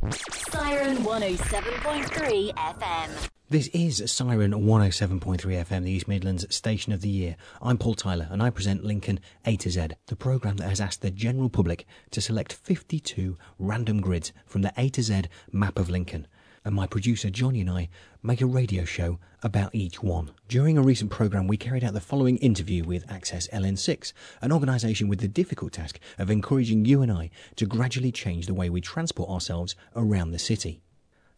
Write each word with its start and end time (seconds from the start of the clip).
Siren 0.00 0.98
107.3 0.98 2.54
FM. 2.54 3.28
This 3.50 3.66
is 3.68 4.12
Siren 4.12 4.52
107.3 4.52 5.20
FM, 5.20 5.82
the 5.82 5.90
East 5.90 6.06
Midlands 6.06 6.54
Station 6.54 6.92
of 6.92 7.00
the 7.00 7.08
Year. 7.08 7.34
I'm 7.60 7.78
Paul 7.78 7.94
Tyler 7.94 8.28
and 8.30 8.40
I 8.40 8.50
present 8.50 8.84
Lincoln 8.84 9.18
A 9.44 9.56
to 9.56 9.70
Z, 9.70 9.88
the 10.06 10.14
programme 10.14 10.58
that 10.58 10.68
has 10.68 10.80
asked 10.80 11.02
the 11.02 11.10
general 11.10 11.48
public 11.48 11.84
to 12.12 12.20
select 12.20 12.52
52 12.52 13.36
random 13.58 14.00
grids 14.00 14.32
from 14.46 14.62
the 14.62 14.72
A 14.76 14.88
to 14.90 15.02
Z 15.02 15.22
map 15.50 15.80
of 15.80 15.90
Lincoln. 15.90 16.28
And 16.64 16.74
my 16.74 16.86
producer 16.86 17.30
Johnny 17.30 17.60
and 17.60 17.70
I 17.70 17.88
make 18.22 18.40
a 18.40 18.46
radio 18.46 18.84
show 18.84 19.18
about 19.42 19.74
each 19.74 20.02
one. 20.02 20.32
During 20.48 20.76
a 20.76 20.82
recent 20.82 21.10
programme, 21.10 21.46
we 21.46 21.56
carried 21.56 21.84
out 21.84 21.94
the 21.94 22.00
following 22.00 22.36
interview 22.38 22.84
with 22.84 23.10
Access 23.10 23.48
LN6, 23.48 24.12
an 24.42 24.52
organisation 24.52 25.08
with 25.08 25.20
the 25.20 25.28
difficult 25.28 25.72
task 25.72 25.98
of 26.18 26.30
encouraging 26.30 26.84
you 26.84 27.02
and 27.02 27.12
I 27.12 27.30
to 27.56 27.66
gradually 27.66 28.12
change 28.12 28.46
the 28.46 28.54
way 28.54 28.68
we 28.68 28.80
transport 28.80 29.30
ourselves 29.30 29.76
around 29.94 30.32
the 30.32 30.38
city. 30.38 30.80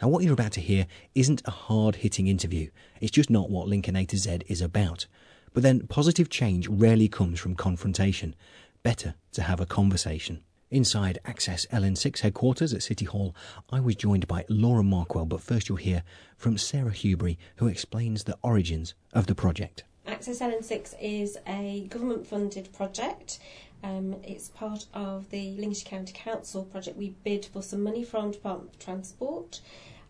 Now, 0.00 0.08
what 0.08 0.24
you're 0.24 0.32
about 0.32 0.52
to 0.52 0.60
hear 0.60 0.86
isn't 1.14 1.42
a 1.44 1.50
hard 1.50 1.96
hitting 1.96 2.26
interview. 2.26 2.70
It's 3.00 3.10
just 3.10 3.28
not 3.28 3.50
what 3.50 3.68
Lincoln 3.68 3.96
A 3.96 4.06
to 4.06 4.16
Z 4.16 4.40
is 4.48 4.62
about. 4.62 5.06
But 5.52 5.62
then, 5.62 5.86
positive 5.88 6.30
change 6.30 6.68
rarely 6.68 7.08
comes 7.08 7.38
from 7.38 7.54
confrontation. 7.54 8.34
Better 8.82 9.14
to 9.32 9.42
have 9.42 9.60
a 9.60 9.66
conversation. 9.66 10.42
Inside 10.70 11.18
Access 11.24 11.66
LN6 11.72 12.20
headquarters 12.20 12.72
at 12.72 12.84
City 12.84 13.04
Hall, 13.04 13.34
I 13.70 13.80
was 13.80 13.96
joined 13.96 14.28
by 14.28 14.44
Laura 14.48 14.84
Markwell, 14.84 15.28
but 15.28 15.40
first 15.40 15.68
you'll 15.68 15.78
hear 15.78 16.04
from 16.36 16.56
Sarah 16.58 16.92
Hubery, 16.92 17.38
who 17.56 17.66
explains 17.66 18.22
the 18.22 18.38
origins 18.42 18.94
of 19.12 19.26
the 19.26 19.34
project. 19.34 19.82
Access 20.06 20.38
LN6 20.38 20.94
is 21.00 21.36
a 21.44 21.88
government 21.90 22.24
funded 22.24 22.72
project. 22.72 23.40
Um, 23.82 24.16
it's 24.22 24.48
part 24.48 24.86
of 24.94 25.28
the 25.30 25.56
Lincolnshire 25.56 25.88
County 25.90 26.12
Council 26.12 26.62
project. 26.62 26.96
We 26.96 27.16
bid 27.24 27.46
for 27.46 27.62
some 27.62 27.82
money 27.82 28.04
from 28.04 28.30
Department 28.30 28.74
of 28.74 28.78
Transport 28.78 29.60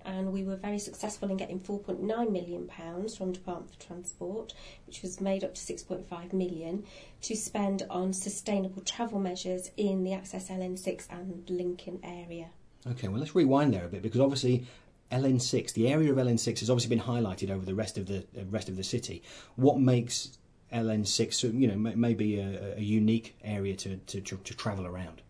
and 0.04 0.32
we 0.32 0.42
were 0.42 0.56
very 0.56 0.78
successful 0.78 1.30
in 1.30 1.36
getting 1.36 1.60
4.9 1.60 2.30
million 2.30 2.66
pounds 2.66 3.16
from 3.16 3.32
Department 3.32 3.70
for 3.72 3.80
Transport, 3.80 4.54
which 4.86 5.02
was 5.02 5.20
made 5.20 5.44
up 5.44 5.54
to 5.54 5.60
6.5 5.60 6.32
million, 6.32 6.84
to 7.22 7.36
spend 7.36 7.86
on 7.90 8.12
sustainable 8.12 8.82
travel 8.82 9.20
measures 9.20 9.70
in 9.76 10.04
the 10.04 10.12
Access 10.12 10.48
LN6 10.48 11.06
and 11.10 11.48
Lincoln 11.48 12.00
area. 12.02 12.50
Okay, 12.90 13.08
well 13.08 13.18
let's 13.18 13.34
rewind 13.34 13.74
there 13.74 13.84
a 13.84 13.88
bit 13.88 14.02
because 14.02 14.20
obviously 14.20 14.66
LN6, 15.12 15.72
the 15.72 15.88
area 15.88 16.12
of 16.12 16.18
LN6 16.18 16.60
has 16.60 16.70
obviously 16.70 16.94
been 16.94 17.04
highlighted 17.04 17.50
over 17.50 17.64
the 17.64 17.74
rest 17.74 17.98
of 17.98 18.06
the 18.06 18.18
uh, 18.38 18.44
rest 18.50 18.68
of 18.68 18.76
the 18.76 18.84
city. 18.84 19.22
What 19.56 19.78
makes 19.78 20.38
LN6, 20.72 21.60
you 21.60 21.68
know, 21.68 21.76
maybe 21.76 22.38
a, 22.38 22.76
a 22.76 22.80
unique 22.80 23.36
area 23.42 23.74
to, 23.76 23.96
to, 23.96 24.20
to, 24.20 24.36
to 24.36 24.54
travel 24.54 24.86
around? 24.86 25.20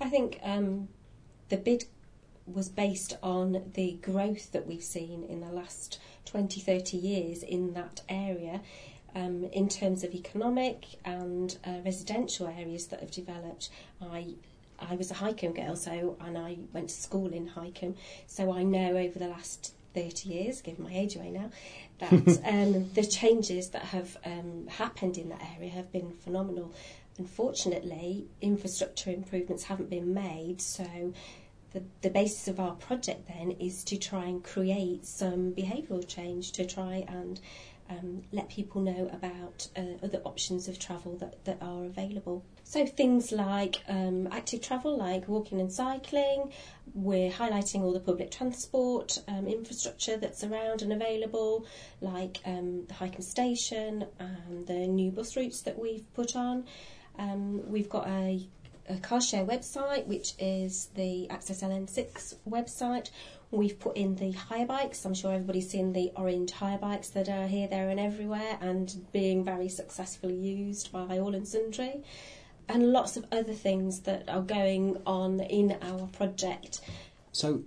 I 0.00 0.08
think 0.08 0.38
um, 0.42 0.88
the 1.48 1.56
bid 1.56 1.84
was 2.46 2.68
based 2.68 3.16
on 3.22 3.70
the 3.74 3.92
growth 4.02 4.52
that 4.52 4.66
we've 4.66 4.82
seen 4.82 5.24
in 5.24 5.40
the 5.40 5.52
last 5.52 6.00
20, 6.26 6.60
30 6.60 6.96
years 6.96 7.42
in 7.42 7.74
that 7.74 8.02
area. 8.08 8.60
Um, 9.14 9.44
in 9.52 9.68
terms 9.68 10.04
of 10.04 10.14
economic 10.14 10.84
and 11.04 11.56
uh, 11.66 11.78
residential 11.84 12.46
areas 12.46 12.86
that 12.88 13.00
have 13.00 13.10
developed, 13.10 13.68
I 14.00 14.34
I 14.78 14.94
was 14.94 15.10
a 15.10 15.14
Hykeham 15.14 15.54
girl, 15.54 15.76
so 15.76 16.16
and 16.20 16.38
I 16.38 16.58
went 16.72 16.88
to 16.88 16.94
school 16.94 17.32
in 17.32 17.48
Hykeham, 17.48 17.96
so 18.26 18.52
I 18.52 18.62
know 18.62 18.96
over 18.96 19.18
the 19.18 19.28
last 19.28 19.74
30 19.94 20.28
years, 20.28 20.60
given 20.60 20.84
my 20.84 20.94
age 20.94 21.16
away 21.16 21.30
now, 21.30 21.50
that 21.98 22.12
um, 22.44 22.90
the 22.94 23.04
changes 23.04 23.70
that 23.70 23.82
have 23.82 24.16
um, 24.24 24.66
happened 24.68 25.18
in 25.18 25.28
that 25.30 25.42
area 25.56 25.70
have 25.70 25.92
been 25.92 26.12
phenomenal. 26.12 26.72
Unfortunately, 27.18 28.26
infrastructure 28.40 29.10
improvements 29.10 29.64
haven't 29.64 29.90
been 29.90 30.14
made, 30.14 30.62
so 30.62 31.12
the, 31.72 31.82
the 32.02 32.10
basis 32.10 32.48
of 32.48 32.58
our 32.58 32.74
project 32.74 33.28
then 33.28 33.52
is 33.52 33.84
to 33.84 33.96
try 33.96 34.24
and 34.24 34.42
create 34.42 35.06
some 35.06 35.52
behavioural 35.52 36.06
change 36.06 36.52
to 36.52 36.66
try 36.66 37.04
and 37.08 37.40
um, 37.90 38.22
let 38.32 38.48
people 38.48 38.80
know 38.80 39.10
about 39.12 39.68
uh, 39.76 40.04
other 40.04 40.20
options 40.24 40.68
of 40.68 40.78
travel 40.78 41.16
that, 41.18 41.44
that 41.44 41.58
are 41.60 41.84
available. 41.84 42.44
So 42.62 42.86
things 42.86 43.32
like 43.32 43.80
um, 43.88 44.28
active 44.30 44.60
travel, 44.60 44.96
like 44.96 45.26
walking 45.26 45.60
and 45.60 45.72
cycling. 45.72 46.52
We're 46.94 47.30
highlighting 47.30 47.80
all 47.80 47.92
the 47.92 48.00
public 48.00 48.30
transport 48.30 49.20
um, 49.26 49.48
infrastructure 49.48 50.16
that's 50.16 50.44
around 50.44 50.82
and 50.82 50.92
available, 50.92 51.66
like 52.00 52.38
um, 52.44 52.86
the 52.86 52.94
Hykeham 52.94 53.24
station 53.24 54.06
and 54.20 54.66
the 54.66 54.86
new 54.86 55.10
bus 55.10 55.36
routes 55.36 55.62
that 55.62 55.78
we've 55.78 56.06
put 56.14 56.36
on. 56.36 56.64
Um, 57.18 57.68
we've 57.68 57.88
got 57.88 58.06
a 58.06 58.46
a 58.90 58.98
car 58.98 59.20
share 59.20 59.44
website, 59.44 60.06
which 60.06 60.34
is 60.38 60.88
the 60.94 61.28
Access 61.30 61.62
LN6 61.62 62.34
website. 62.48 63.10
We've 63.50 63.78
put 63.78 63.96
in 63.96 64.16
the 64.16 64.32
hire 64.32 64.66
bikes. 64.66 65.04
I'm 65.04 65.14
sure 65.14 65.32
everybody's 65.32 65.70
seen 65.70 65.92
the 65.92 66.12
orange 66.16 66.52
hire 66.52 66.78
bikes 66.78 67.08
that 67.10 67.28
are 67.28 67.46
here, 67.46 67.68
there, 67.68 67.88
and 67.88 67.98
everywhere, 67.98 68.58
and 68.60 68.94
being 69.12 69.44
very 69.44 69.68
successfully 69.68 70.34
used 70.34 70.92
by 70.92 71.18
all 71.18 71.34
and 71.34 71.46
sundry. 71.46 72.02
And 72.68 72.92
lots 72.92 73.16
of 73.16 73.26
other 73.32 73.52
things 73.52 74.00
that 74.00 74.28
are 74.28 74.42
going 74.42 75.00
on 75.06 75.40
in 75.40 75.76
our 75.82 76.06
project. 76.08 76.80
So, 77.32 77.62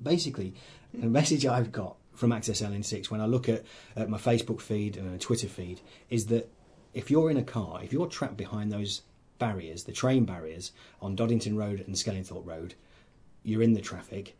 basically, 0.00 0.54
the 0.92 1.08
message 1.08 1.46
I've 1.46 1.72
got 1.72 1.96
from 2.14 2.30
Access 2.30 2.62
LN6 2.62 3.10
when 3.10 3.20
I 3.20 3.26
look 3.26 3.48
at, 3.48 3.64
at 3.96 4.08
my 4.08 4.18
Facebook 4.18 4.60
feed 4.60 4.96
and 4.96 5.20
Twitter 5.20 5.48
feed 5.48 5.80
is 6.10 6.26
that 6.26 6.48
if 6.92 7.10
you're 7.10 7.30
in 7.30 7.36
a 7.36 7.42
car, 7.42 7.80
if 7.82 7.92
you're 7.92 8.06
trapped 8.06 8.36
behind 8.36 8.70
those 8.70 9.02
barriers, 9.38 9.84
the 9.84 9.92
train 9.92 10.24
barriers 10.24 10.72
on 11.00 11.16
Doddington 11.16 11.56
Road 11.56 11.80
and 11.80 11.94
Skellingthorpe 11.94 12.46
Road, 12.46 12.74
you're 13.42 13.62
in 13.62 13.74
the 13.74 13.80
traffic. 13.80 14.36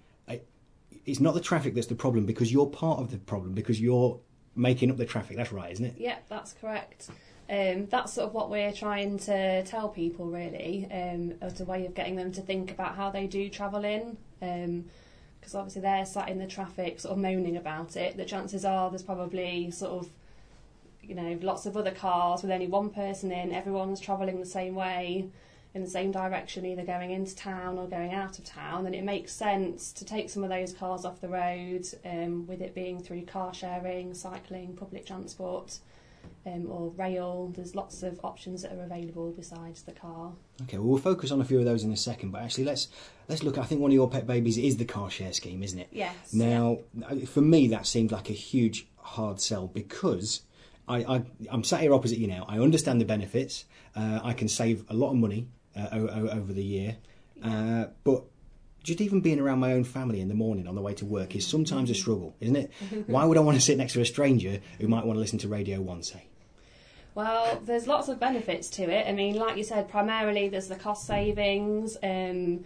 It's 1.06 1.20
not 1.20 1.34
the 1.34 1.40
traffic 1.40 1.74
that's 1.74 1.88
the 1.88 1.94
problem 1.94 2.24
because 2.24 2.50
you're 2.50 2.66
part 2.66 2.98
of 2.98 3.10
the 3.10 3.18
problem 3.18 3.52
because 3.52 3.78
you're 3.78 4.18
making 4.56 4.90
up 4.90 4.96
the 4.96 5.04
traffic. 5.04 5.36
That's 5.36 5.52
right, 5.52 5.70
isn't 5.70 5.84
it? 5.84 5.94
Yeah, 5.98 6.16
that's 6.28 6.54
correct. 6.54 7.10
Um, 7.50 7.86
that's 7.90 8.14
sort 8.14 8.28
of 8.28 8.34
what 8.34 8.48
we're 8.48 8.72
trying 8.72 9.18
to 9.18 9.64
tell 9.64 9.90
people, 9.90 10.26
really, 10.26 10.88
um, 10.90 11.34
as 11.42 11.60
a 11.60 11.64
way 11.66 11.84
of 11.84 11.94
getting 11.94 12.16
them 12.16 12.32
to 12.32 12.40
think 12.40 12.70
about 12.70 12.96
how 12.96 13.10
they 13.10 13.26
do 13.26 13.50
travel 13.50 13.84
in. 13.84 14.16
Because 14.40 15.54
um, 15.54 15.60
obviously 15.60 15.82
they're 15.82 16.06
sat 16.06 16.30
in 16.30 16.38
the 16.38 16.46
traffic, 16.46 17.00
sort 17.00 17.12
of 17.12 17.18
moaning 17.18 17.58
about 17.58 17.96
it. 17.96 18.16
The 18.16 18.24
chances 18.24 18.64
are 18.64 18.88
there's 18.88 19.02
probably 19.02 19.70
sort 19.70 19.92
of 19.92 20.10
you 21.08 21.14
know, 21.14 21.38
lots 21.42 21.66
of 21.66 21.76
other 21.76 21.90
cars 21.90 22.42
with 22.42 22.50
only 22.50 22.66
one 22.66 22.90
person 22.90 23.32
in, 23.32 23.52
everyone's 23.52 24.00
travelling 24.00 24.40
the 24.40 24.46
same 24.46 24.74
way 24.74 25.28
in 25.74 25.82
the 25.82 25.90
same 25.90 26.12
direction, 26.12 26.64
either 26.64 26.84
going 26.84 27.10
into 27.10 27.34
town 27.34 27.78
or 27.78 27.88
going 27.88 28.12
out 28.12 28.38
of 28.38 28.44
town, 28.44 28.84
then 28.84 28.94
it 28.94 29.02
makes 29.02 29.32
sense 29.32 29.92
to 29.92 30.04
take 30.04 30.30
some 30.30 30.44
of 30.44 30.50
those 30.50 30.72
cars 30.72 31.04
off 31.04 31.20
the 31.20 31.28
road, 31.28 31.84
um, 32.04 32.46
with 32.46 32.62
it 32.62 32.74
being 32.74 33.02
through 33.02 33.22
car 33.22 33.52
sharing, 33.52 34.14
cycling, 34.14 34.74
public 34.74 35.04
transport. 35.04 35.78
Um, 36.46 36.70
or 36.70 36.90
rail. 36.90 37.52
There's 37.54 37.74
lots 37.74 38.02
of 38.02 38.20
options 38.22 38.62
that 38.62 38.72
are 38.72 38.82
available 38.82 39.30
besides 39.32 39.82
the 39.82 39.92
car. 39.92 40.32
Okay, 40.62 40.76
well 40.78 40.88
we'll 40.88 40.98
focus 40.98 41.30
on 41.30 41.40
a 41.40 41.44
few 41.44 41.58
of 41.58 41.64
those 41.64 41.84
in 41.84 41.92
a 41.92 41.96
second, 41.96 42.32
but 42.32 42.42
actually 42.42 42.64
let's 42.64 42.88
let's 43.28 43.42
look. 43.42 43.56
I 43.56 43.64
think 43.64 43.80
one 43.80 43.90
of 43.90 43.94
your 43.94 44.08
pet 44.08 44.26
babies 44.26 44.58
is 44.58 44.76
the 44.76 44.84
car 44.84 45.10
share 45.10 45.32
scheme, 45.32 45.62
isn't 45.62 45.78
it? 45.78 45.88
Yes. 45.90 46.32
Now, 46.32 46.78
yeah. 46.94 47.24
for 47.26 47.40
me, 47.40 47.68
that 47.68 47.86
seemed 47.86 48.12
like 48.12 48.28
a 48.28 48.34
huge 48.34 48.86
hard 48.98 49.40
sell 49.40 49.68
because 49.68 50.42
I, 50.86 50.98
I, 51.04 51.22
am 51.50 51.64
sat 51.64 51.80
here 51.80 51.94
opposite 51.94 52.18
you 52.18 52.26
now. 52.26 52.44
I 52.48 52.58
understand 52.58 53.00
the 53.00 53.04
benefits. 53.04 53.64
Uh, 53.96 54.20
I 54.22 54.32
can 54.32 54.48
save 54.48 54.84
a 54.88 54.94
lot 54.94 55.10
of 55.10 55.16
money 55.16 55.48
uh, 55.76 55.88
o- 55.92 56.28
over 56.28 56.52
the 56.52 56.62
year. 56.62 56.96
Uh, 57.42 57.86
but 58.04 58.24
just 58.82 59.00
even 59.00 59.20
being 59.20 59.40
around 59.40 59.60
my 59.60 59.72
own 59.72 59.84
family 59.84 60.20
in 60.20 60.28
the 60.28 60.34
morning 60.34 60.68
on 60.68 60.74
the 60.74 60.82
way 60.82 60.94
to 60.94 61.04
work 61.04 61.34
is 61.34 61.46
sometimes 61.46 61.90
a 61.90 61.94
struggle, 61.94 62.36
isn't 62.40 62.56
it? 62.56 62.72
Why 63.06 63.24
would 63.24 63.38
I 63.38 63.40
want 63.40 63.56
to 63.56 63.62
sit 63.62 63.78
next 63.78 63.94
to 63.94 64.00
a 64.00 64.06
stranger 64.06 64.60
who 64.78 64.88
might 64.88 65.06
want 65.06 65.16
to 65.16 65.20
listen 65.20 65.38
to 65.40 65.48
Radio 65.48 65.80
1, 65.80 66.02
say? 66.02 66.24
Well, 67.14 67.60
there's 67.64 67.86
lots 67.86 68.08
of 68.08 68.18
benefits 68.18 68.68
to 68.70 68.82
it. 68.82 69.06
I 69.08 69.12
mean, 69.12 69.36
like 69.36 69.56
you 69.56 69.62
said, 69.62 69.88
primarily 69.88 70.48
there's 70.48 70.68
the 70.68 70.76
cost 70.76 71.06
savings. 71.06 71.96
Um, 72.02 72.64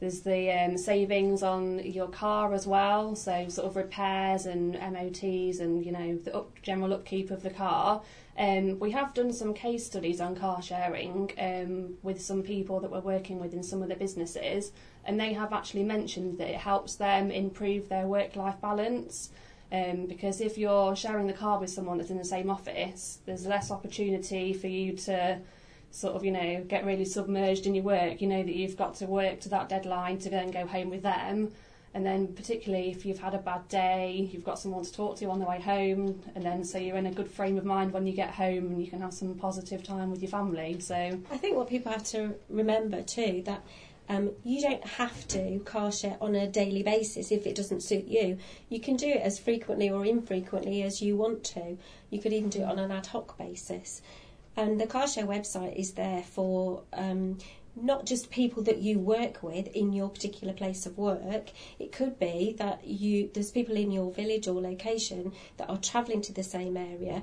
there's 0.00 0.20
the 0.22 0.50
um, 0.50 0.78
savings 0.78 1.42
on 1.42 1.78
your 1.80 2.08
car 2.08 2.54
as 2.54 2.66
well, 2.66 3.14
so 3.14 3.48
sort 3.48 3.66
of 3.66 3.76
repairs 3.76 4.46
and 4.46 4.72
MOTs 4.72 5.60
and 5.60 5.84
you 5.84 5.92
know 5.92 6.16
the 6.16 6.34
up, 6.34 6.50
general 6.62 6.94
upkeep 6.94 7.30
of 7.30 7.42
the 7.42 7.50
car. 7.50 8.02
Um, 8.38 8.78
we 8.78 8.92
have 8.92 9.12
done 9.12 9.30
some 9.34 9.52
case 9.52 9.84
studies 9.84 10.18
on 10.18 10.34
car 10.34 10.62
sharing 10.62 11.30
um, 11.38 11.98
with 12.02 12.22
some 12.22 12.42
people 12.42 12.80
that 12.80 12.90
we're 12.90 13.00
working 13.00 13.38
with 13.38 13.52
in 13.52 13.62
some 13.62 13.82
of 13.82 13.90
the 13.90 13.94
businesses, 13.94 14.72
and 15.04 15.20
they 15.20 15.34
have 15.34 15.52
actually 15.52 15.84
mentioned 15.84 16.38
that 16.38 16.48
it 16.48 16.56
helps 16.56 16.94
them 16.94 17.30
improve 17.30 17.90
their 17.90 18.06
work-life 18.06 18.58
balance. 18.60 19.30
Um, 19.72 20.06
because 20.06 20.40
if 20.40 20.58
you're 20.58 20.96
sharing 20.96 21.28
the 21.28 21.32
car 21.32 21.60
with 21.60 21.70
someone 21.70 21.98
that's 21.98 22.10
in 22.10 22.18
the 22.18 22.24
same 22.24 22.50
office, 22.50 23.20
there's 23.26 23.46
less 23.46 23.70
opportunity 23.70 24.52
for 24.52 24.66
you 24.66 24.94
to 24.96 25.38
sort 25.90 26.14
of, 26.14 26.24
you 26.24 26.30
know, 26.30 26.64
get 26.68 26.84
really 26.84 27.04
submerged 27.04 27.66
in 27.66 27.74
your 27.74 27.84
work. 27.84 28.20
You 28.20 28.28
know 28.28 28.42
that 28.42 28.54
you've 28.54 28.76
got 28.76 28.94
to 28.96 29.06
work 29.06 29.40
to 29.40 29.48
that 29.50 29.68
deadline 29.68 30.18
to 30.18 30.30
then 30.30 30.50
go 30.50 30.66
home 30.66 30.90
with 30.90 31.02
them. 31.02 31.52
And 31.92 32.06
then, 32.06 32.28
particularly 32.28 32.90
if 32.90 33.04
you've 33.04 33.18
had 33.18 33.34
a 33.34 33.38
bad 33.38 33.66
day, 33.66 34.28
you've 34.32 34.44
got 34.44 34.60
someone 34.60 34.84
to 34.84 34.92
talk 34.92 35.16
to 35.16 35.26
on 35.26 35.40
the 35.40 35.44
way 35.44 35.60
home, 35.60 36.22
and 36.36 36.44
then 36.44 36.64
so 36.64 36.78
you're 36.78 36.96
in 36.96 37.06
a 37.06 37.12
good 37.12 37.28
frame 37.28 37.58
of 37.58 37.64
mind 37.64 37.92
when 37.92 38.06
you 38.06 38.12
get 38.12 38.30
home 38.30 38.66
and 38.66 38.80
you 38.80 38.88
can 38.88 39.00
have 39.00 39.12
some 39.12 39.34
positive 39.34 39.82
time 39.82 40.08
with 40.12 40.22
your 40.22 40.30
family. 40.30 40.78
So, 40.78 40.94
I 40.94 41.36
think 41.36 41.56
what 41.56 41.68
people 41.68 41.90
have 41.90 42.04
to 42.04 42.34
remember 42.48 43.02
too 43.02 43.42
that 43.46 43.62
Um, 44.10 44.32
you 44.42 44.60
don't 44.60 44.84
have 44.84 45.28
to 45.28 45.60
car 45.60 45.92
share 45.92 46.16
on 46.20 46.34
a 46.34 46.48
daily 46.48 46.82
basis 46.82 47.30
if 47.30 47.46
it 47.46 47.54
doesn't 47.54 47.82
suit 47.82 48.06
you. 48.08 48.38
You 48.68 48.80
can 48.80 48.96
do 48.96 49.06
it 49.06 49.22
as 49.22 49.38
frequently 49.38 49.88
or 49.88 50.04
infrequently 50.04 50.82
as 50.82 51.00
you 51.00 51.16
want 51.16 51.44
to. 51.54 51.78
You 52.10 52.18
could 52.20 52.32
even 52.32 52.50
do 52.50 52.62
it 52.62 52.64
on 52.64 52.80
an 52.80 52.90
ad 52.90 53.06
hoc 53.06 53.38
basis. 53.38 54.02
And 54.56 54.80
the 54.80 54.86
car 54.86 55.06
share 55.06 55.26
website 55.26 55.76
is 55.76 55.92
there 55.92 56.22
for 56.22 56.82
um, 56.92 57.38
not 57.76 58.04
just 58.04 58.30
people 58.30 58.62
that 58.64 58.78
you 58.78 58.98
work 58.98 59.42
with 59.42 59.68
in 59.68 59.92
your 59.92 60.08
particular 60.08 60.52
place 60.52 60.86
of 60.86 60.98
work. 60.98 61.50
It 61.78 61.92
could 61.92 62.18
be 62.18 62.54
that 62.58 62.86
you 62.86 63.30
there's 63.32 63.50
people 63.50 63.76
in 63.76 63.90
your 63.90 64.12
village 64.12 64.48
or 64.48 64.60
location 64.60 65.32
that 65.56 65.70
are 65.70 65.78
travelling 65.78 66.22
to 66.22 66.32
the 66.32 66.42
same 66.42 66.76
area 66.76 67.22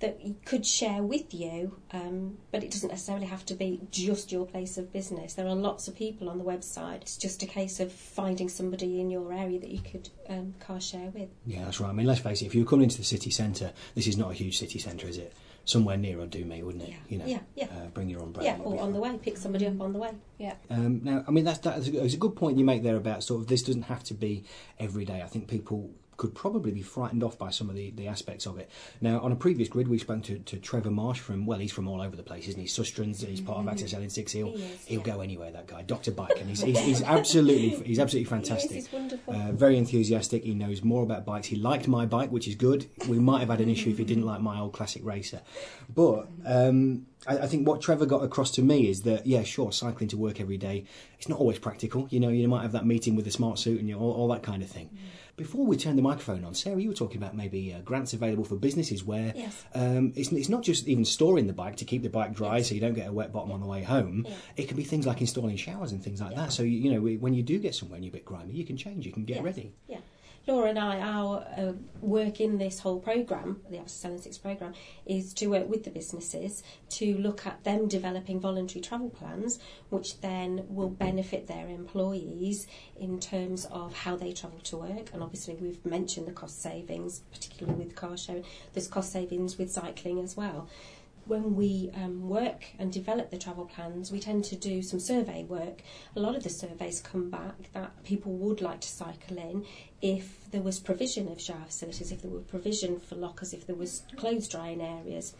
that 0.00 0.24
you 0.24 0.36
could 0.44 0.64
share 0.64 1.02
with 1.02 1.34
you, 1.34 1.76
um, 1.92 2.38
but 2.52 2.62
it 2.62 2.70
doesn't 2.70 2.90
necessarily 2.90 3.26
have 3.26 3.44
to 3.46 3.54
be 3.54 3.80
just 3.90 4.30
your 4.30 4.46
place 4.46 4.78
of 4.78 4.92
business. 4.92 5.34
There 5.34 5.46
are 5.48 5.56
lots 5.56 5.88
of 5.88 5.96
people 5.96 6.28
on 6.28 6.38
the 6.38 6.44
website. 6.44 7.02
It's 7.02 7.16
just 7.16 7.42
a 7.42 7.46
case 7.46 7.80
of 7.80 7.90
finding 7.90 8.48
somebody 8.48 9.00
in 9.00 9.10
your 9.10 9.32
area 9.32 9.58
that 9.58 9.70
you 9.70 9.80
could 9.80 10.08
um, 10.28 10.54
car 10.60 10.80
share 10.80 11.10
with. 11.10 11.28
Yeah, 11.46 11.64
that's 11.64 11.80
right. 11.80 11.88
I 11.88 11.92
mean, 11.92 12.06
let's 12.06 12.20
face 12.20 12.42
it, 12.42 12.46
if 12.46 12.54
you're 12.54 12.64
coming 12.64 12.84
into 12.84 12.98
the 12.98 13.04
city 13.04 13.30
centre, 13.30 13.72
this 13.96 14.06
is 14.06 14.16
not 14.16 14.30
a 14.30 14.34
huge 14.34 14.58
city 14.58 14.78
centre, 14.78 15.08
is 15.08 15.18
it? 15.18 15.32
Somewhere 15.68 15.98
near 15.98 16.16
would 16.16 16.30
do 16.30 16.46
me, 16.46 16.62
wouldn't 16.62 16.84
it? 16.84 16.88
Yeah, 16.88 16.96
You 17.10 17.18
know, 17.18 17.26
yeah, 17.26 17.40
yeah. 17.54 17.64
Uh, 17.66 17.88
bring 17.92 18.08
your 18.08 18.22
umbrella. 18.22 18.48
Yeah, 18.48 18.64
or 18.64 18.80
on 18.80 18.94
the 18.94 18.98
way, 18.98 19.18
pick 19.20 19.36
somebody 19.36 19.66
up 19.66 19.78
on 19.82 19.92
the 19.92 19.98
way. 19.98 20.12
Yeah. 20.38 20.54
Um, 20.70 21.02
now, 21.04 21.22
I 21.28 21.30
mean, 21.30 21.44
that's, 21.44 21.58
that's 21.58 21.88
a 21.88 22.16
good 22.16 22.36
point 22.36 22.56
you 22.56 22.64
make 22.64 22.82
there 22.82 22.96
about 22.96 23.22
sort 23.22 23.42
of 23.42 23.48
this 23.48 23.64
doesn't 23.64 23.82
have 23.82 24.02
to 24.04 24.14
be 24.14 24.44
every 24.78 25.04
day. 25.04 25.20
I 25.20 25.26
think 25.26 25.46
people 25.46 25.90
could 26.18 26.34
probably 26.34 26.72
be 26.72 26.82
frightened 26.82 27.22
off 27.22 27.38
by 27.38 27.48
some 27.48 27.70
of 27.70 27.76
the, 27.76 27.90
the 27.92 28.08
aspects 28.08 28.44
of 28.44 28.58
it. 28.58 28.68
Now, 29.00 29.20
on 29.20 29.30
a 29.30 29.36
previous 29.36 29.68
grid, 29.68 29.86
we 29.86 29.98
spoke 29.98 30.24
to, 30.24 30.38
to 30.40 30.58
Trevor 30.58 30.90
Marsh 30.90 31.20
from, 31.20 31.46
well, 31.46 31.60
he's 31.60 31.72
from 31.72 31.86
all 31.86 32.02
over 32.02 32.16
the 32.16 32.24
place, 32.24 32.48
isn't 32.48 32.60
he? 32.60 32.66
Sustrans, 32.66 33.24
he's 33.24 33.40
part 33.40 33.58
of 33.58 33.68
Access 33.68 33.94
L 33.94 34.06
6 34.06 34.32
He'll. 34.32 34.50
He 34.50 34.62
is, 34.64 34.84
he'll 34.84 34.98
yeah. 34.98 35.14
go 35.14 35.20
anywhere, 35.20 35.52
that 35.52 35.68
guy. 35.68 35.82
Dr. 35.82 36.10
Bike, 36.10 36.38
and 36.40 36.48
he's, 36.48 36.60
he's, 36.68 36.78
he's 36.80 37.02
absolutely 37.02 37.70
he's 37.86 38.00
absolutely 38.00 38.28
fantastic. 38.28 38.72
Yes, 38.72 38.86
he's 38.86 38.92
wonderful. 38.92 39.34
Uh, 39.34 39.52
very 39.52 39.78
enthusiastic. 39.78 40.42
He 40.42 40.54
knows 40.54 40.82
more 40.82 41.04
about 41.04 41.24
bikes. 41.24 41.46
He 41.46 41.56
liked 41.56 41.86
my 41.86 42.04
bike, 42.04 42.30
which 42.30 42.48
is 42.48 42.56
good. 42.56 42.86
We 43.08 43.20
might 43.20 43.40
have 43.40 43.50
had 43.50 43.60
an 43.60 43.70
issue 43.70 43.90
if 43.90 43.98
he 43.98 44.04
didn't 44.04 44.26
like 44.26 44.40
my 44.40 44.58
old 44.58 44.72
classic 44.72 45.04
racer. 45.04 45.40
But 45.94 46.28
um, 46.44 47.06
I, 47.28 47.38
I 47.38 47.46
think 47.46 47.66
what 47.66 47.80
Trevor 47.80 48.06
got 48.06 48.24
across 48.24 48.50
to 48.52 48.62
me 48.62 48.88
is 48.88 49.02
that, 49.02 49.24
yeah, 49.24 49.44
sure, 49.44 49.70
cycling 49.70 50.08
to 50.08 50.16
work 50.16 50.40
every 50.40 50.56
day, 50.56 50.84
it's 51.16 51.28
not 51.28 51.38
always 51.38 51.60
practical. 51.60 52.08
You 52.10 52.18
know, 52.18 52.28
you 52.28 52.48
might 52.48 52.62
have 52.62 52.72
that 52.72 52.86
meeting 52.86 53.14
with 53.14 53.26
a 53.28 53.30
smart 53.30 53.60
suit 53.60 53.78
and 53.78 53.88
you 53.88 53.94
know, 53.94 54.00
all, 54.00 54.12
all 54.12 54.28
that 54.28 54.42
kind 54.42 54.62
of 54.64 54.68
thing. 54.68 54.90
Before 55.38 55.64
we 55.64 55.76
turn 55.76 55.94
the 55.96 56.02
microphone 56.02 56.44
on, 56.44 56.52
Sarah, 56.52 56.80
you 56.80 56.88
were 56.88 56.94
talking 56.94 57.16
about 57.16 57.34
maybe 57.36 57.72
uh, 57.72 57.78
grants 57.80 58.12
available 58.12 58.42
for 58.44 58.56
businesses 58.56 59.04
where 59.04 59.32
Yes. 59.36 59.64
um, 59.72 60.12
it's, 60.16 60.32
it's 60.32 60.48
not 60.48 60.62
just 60.62 60.88
even 60.88 61.04
storing 61.04 61.46
the 61.46 61.52
bike 61.52 61.76
to 61.76 61.84
keep 61.84 62.02
the 62.02 62.10
bike 62.10 62.34
dry 62.34 62.60
so 62.60 62.74
you 62.74 62.80
don't 62.80 62.94
get 62.94 63.08
a 63.08 63.12
wet 63.12 63.32
bottom 63.32 63.52
on 63.52 63.60
the 63.60 63.66
way 63.66 63.84
home. 63.84 64.26
Yeah. 64.28 64.34
It 64.56 64.68
can 64.68 64.76
be 64.76 64.82
things 64.82 65.06
like 65.06 65.20
installing 65.20 65.56
showers 65.56 65.92
and 65.92 66.02
things 66.02 66.20
like 66.20 66.34
that. 66.34 66.52
So, 66.52 66.64
you, 66.64 66.78
you 66.78 66.92
know, 66.92 67.00
when 67.20 67.34
you 67.34 67.44
do 67.44 67.58
get 67.60 67.74
somewhere 67.76 67.96
and 67.96 68.04
you're 68.04 68.10
a 68.10 68.18
bit 68.18 68.24
grimy, 68.24 68.52
you 68.52 68.64
can 68.66 68.76
change, 68.76 69.06
you 69.06 69.12
can 69.12 69.24
get 69.24 69.36
Yes. 69.36 69.44
ready. 69.44 69.72
Yeah. 69.88 69.98
Laura 70.48 70.70
and 70.70 70.78
I, 70.78 70.98
our 70.98 71.46
uh, 71.58 71.72
work 72.00 72.40
in 72.40 72.56
this 72.56 72.80
whole 72.80 73.00
programme, 73.00 73.60
the 73.68 73.76
Access 73.76 74.10
LN6 74.10 74.40
programme, 74.40 74.72
is 75.04 75.34
to 75.34 75.48
work 75.48 75.68
with 75.68 75.84
the 75.84 75.90
businesses 75.90 76.62
to 76.88 77.18
look 77.18 77.46
at 77.46 77.62
them 77.64 77.86
developing 77.86 78.40
voluntary 78.40 78.80
travel 78.80 79.10
plans, 79.10 79.58
which 79.90 80.22
then 80.22 80.64
will 80.70 80.88
benefit 80.88 81.48
their 81.48 81.68
employees 81.68 82.66
in 82.98 83.20
terms 83.20 83.66
of 83.66 83.94
how 83.94 84.16
they 84.16 84.32
travel 84.32 84.58
to 84.60 84.78
work. 84.78 85.10
And 85.12 85.22
obviously, 85.22 85.54
we've 85.54 85.84
mentioned 85.84 86.26
the 86.26 86.32
cost 86.32 86.62
savings, 86.62 87.20
particularly 87.30 87.84
with 87.84 87.94
car 87.94 88.16
sharing. 88.16 88.44
There's 88.72 88.88
cost 88.88 89.12
savings 89.12 89.58
with 89.58 89.70
cycling 89.70 90.18
as 90.18 90.34
well 90.34 90.66
when 91.28 91.54
we 91.54 91.90
um, 91.94 92.28
work 92.28 92.64
and 92.78 92.90
develop 92.90 93.30
the 93.30 93.38
travel 93.38 93.66
plans, 93.66 94.10
we 94.10 94.18
tend 94.18 94.44
to 94.44 94.56
do 94.56 94.82
some 94.82 94.98
survey 94.98 95.44
work. 95.44 95.82
A 96.16 96.20
lot 96.20 96.34
of 96.34 96.42
the 96.42 96.48
surveys 96.48 97.00
come 97.00 97.30
back 97.30 97.72
that 97.74 98.02
people 98.02 98.32
would 98.32 98.60
like 98.60 98.80
to 98.80 98.88
cycle 98.88 99.36
in 99.36 99.64
if 100.00 100.50
there 100.50 100.62
was 100.62 100.80
provision 100.80 101.28
of 101.28 101.40
shower 101.40 101.64
facilities, 101.66 102.10
if 102.10 102.22
there 102.22 102.30
were 102.30 102.40
provision 102.40 102.98
for 102.98 103.14
lockers, 103.14 103.52
if 103.52 103.66
there 103.66 103.76
was 103.76 104.02
clothes 104.16 104.48
drying 104.48 104.80
areas. 104.80 105.34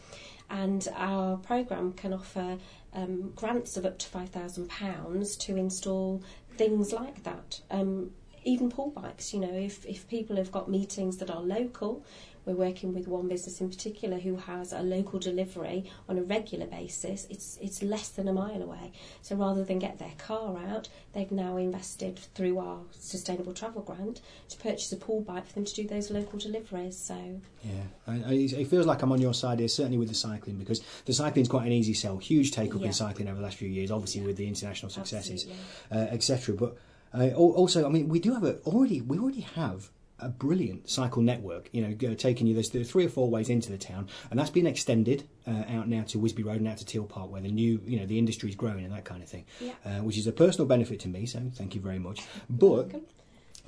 And 0.51 0.87
our 0.95 1.39
programme 1.39 1.93
can 1.95 2.13
offer 2.13 2.59
um, 2.93 3.33
grants 3.35 3.77
of 3.77 3.87
up 3.87 3.99
to 3.99 4.09
£5,000 4.09 5.39
to 5.39 5.57
install 5.57 6.23
things 6.57 6.93
like 6.93 7.23
that. 7.25 7.61
Um, 7.71 8.11
even 8.45 8.71
pool 8.71 8.91
bikes, 8.91 9.35
you 9.35 9.41
know, 9.41 9.53
if, 9.53 9.85
if 9.85 10.09
people 10.09 10.37
have 10.37 10.51
got 10.53 10.71
meetings 10.71 11.19
that 11.19 11.31
are 11.31 11.43
local, 11.43 12.05
we're 12.45 12.55
working 12.55 12.95
with 12.95 13.09
one 13.09 13.29
business 13.29 13.61
in 13.61 13.69
particular 13.69 14.19
who 14.19 14.37
has 14.37 14.73
a 14.73 14.81
local 14.81 15.19
delivery 15.19 15.91
on 16.09 16.19
a 16.19 16.23
regular 16.23 16.67
basis. 16.67 17.27
It's 17.31 17.59
it's 17.61 17.83
less 17.83 18.09
than 18.09 18.29
a 18.29 18.33
mile 18.33 18.63
away. 18.63 18.93
So 19.23 19.37
rather 19.37 19.65
than 19.65 19.79
get 19.79 19.99
their 19.99 20.13
car 20.19 20.57
out, 20.59 20.89
they've 21.13 21.31
now 21.31 21.57
invested 21.57 22.19
through 22.35 22.59
our 22.59 22.81
sustainable 22.93 23.53
travel 23.55 23.83
grant 23.83 24.21
to 24.49 24.57
purchase 24.59 24.93
a 24.93 24.97
pool 24.97 25.21
bike 25.21 25.47
for 25.47 25.55
them 25.55 25.65
to 25.65 25.75
do 25.75 25.87
those 25.87 26.11
local 26.11 26.39
deliveries. 26.39 26.97
So 26.97 27.41
Yeah, 27.63 27.73
I, 28.07 28.13
I, 28.13 28.33
it 28.33 28.69
feels 28.69 28.87
like 28.87 29.03
I'm 29.03 29.13
on 29.13 29.21
your 29.21 29.35
side 29.35 29.59
here, 29.59 29.69
certainly 29.69 29.99
with 29.99 30.09
the 30.09 30.15
cycling, 30.15 30.57
because 30.57 30.81
the 31.05 31.13
cycling 31.13 31.43
is 31.43 31.49
quite 31.49 31.67
an 31.67 31.73
easy 31.73 31.95
sell. 31.95 32.19
Huge 32.19 32.53
take 32.53 32.75
up 32.75 32.81
Yeah. 32.81 32.89
in 32.89 32.93
cycling 32.93 33.29
over 33.29 33.37
the 33.37 33.43
last 33.43 33.57
few 33.57 33.69
years, 33.69 33.91
obviously 33.91 34.23
with 34.23 34.37
the 34.37 34.47
international 34.47 34.91
successes, 34.91 35.47
uh, 35.93 35.97
etc. 36.11 36.55
But 36.55 36.77
uh, 37.15 37.31
also, 37.35 37.87
I 37.87 37.89
mean, 37.89 38.09
we 38.09 38.21
do 38.21 38.35
have 38.35 38.45
a 38.45 38.57
already 38.67 39.01
we 39.01 39.19
already 39.19 39.41
have 39.41 39.91
a 40.21 40.29
brilliant 40.29 40.89
cycle 40.89 41.23
network. 41.23 41.69
You 41.73 41.83
know, 41.83 42.15
taking 42.15 42.47
you 42.47 42.55
there's 42.55 42.71
three 42.91 43.07
or 43.07 43.09
four 43.09 43.29
ways 43.31 43.49
into 43.49 43.71
the 43.71 43.79
town, 43.79 44.09
and 44.31 44.39
that's 44.39 44.51
been 44.51 44.67
extended 44.67 45.29
uh, 45.47 45.65
out 45.69 45.89
now 45.89 46.03
to 46.09 46.19
Whisby 46.19 46.43
Road 46.45 46.57
and 46.57 46.69
out 46.69 46.79
to 46.79 46.85
Teal 46.85 47.05
Park, 47.05 47.31
where 47.31 47.41
the 47.41 47.51
new 47.51 47.81
you 47.87 47.99
know 47.99 48.07
the 48.07 48.19
industry's 48.19 48.55
growing 48.57 48.85
and 48.85 48.93
that 48.93 49.05
kind 49.05 49.23
of 49.23 49.29
thing, 49.29 49.45
Yeah. 49.61 49.73
uh, 49.85 50.03
which 50.03 50.19
is 50.19 50.27
a 50.27 50.33
personal 50.33 50.67
benefit 50.67 51.01
to 51.01 51.09
me. 51.09 51.27
So 51.27 51.41
thank 51.55 51.75
you 51.75 51.81
very 51.81 51.99
much. 51.99 52.23
But. 52.51 52.93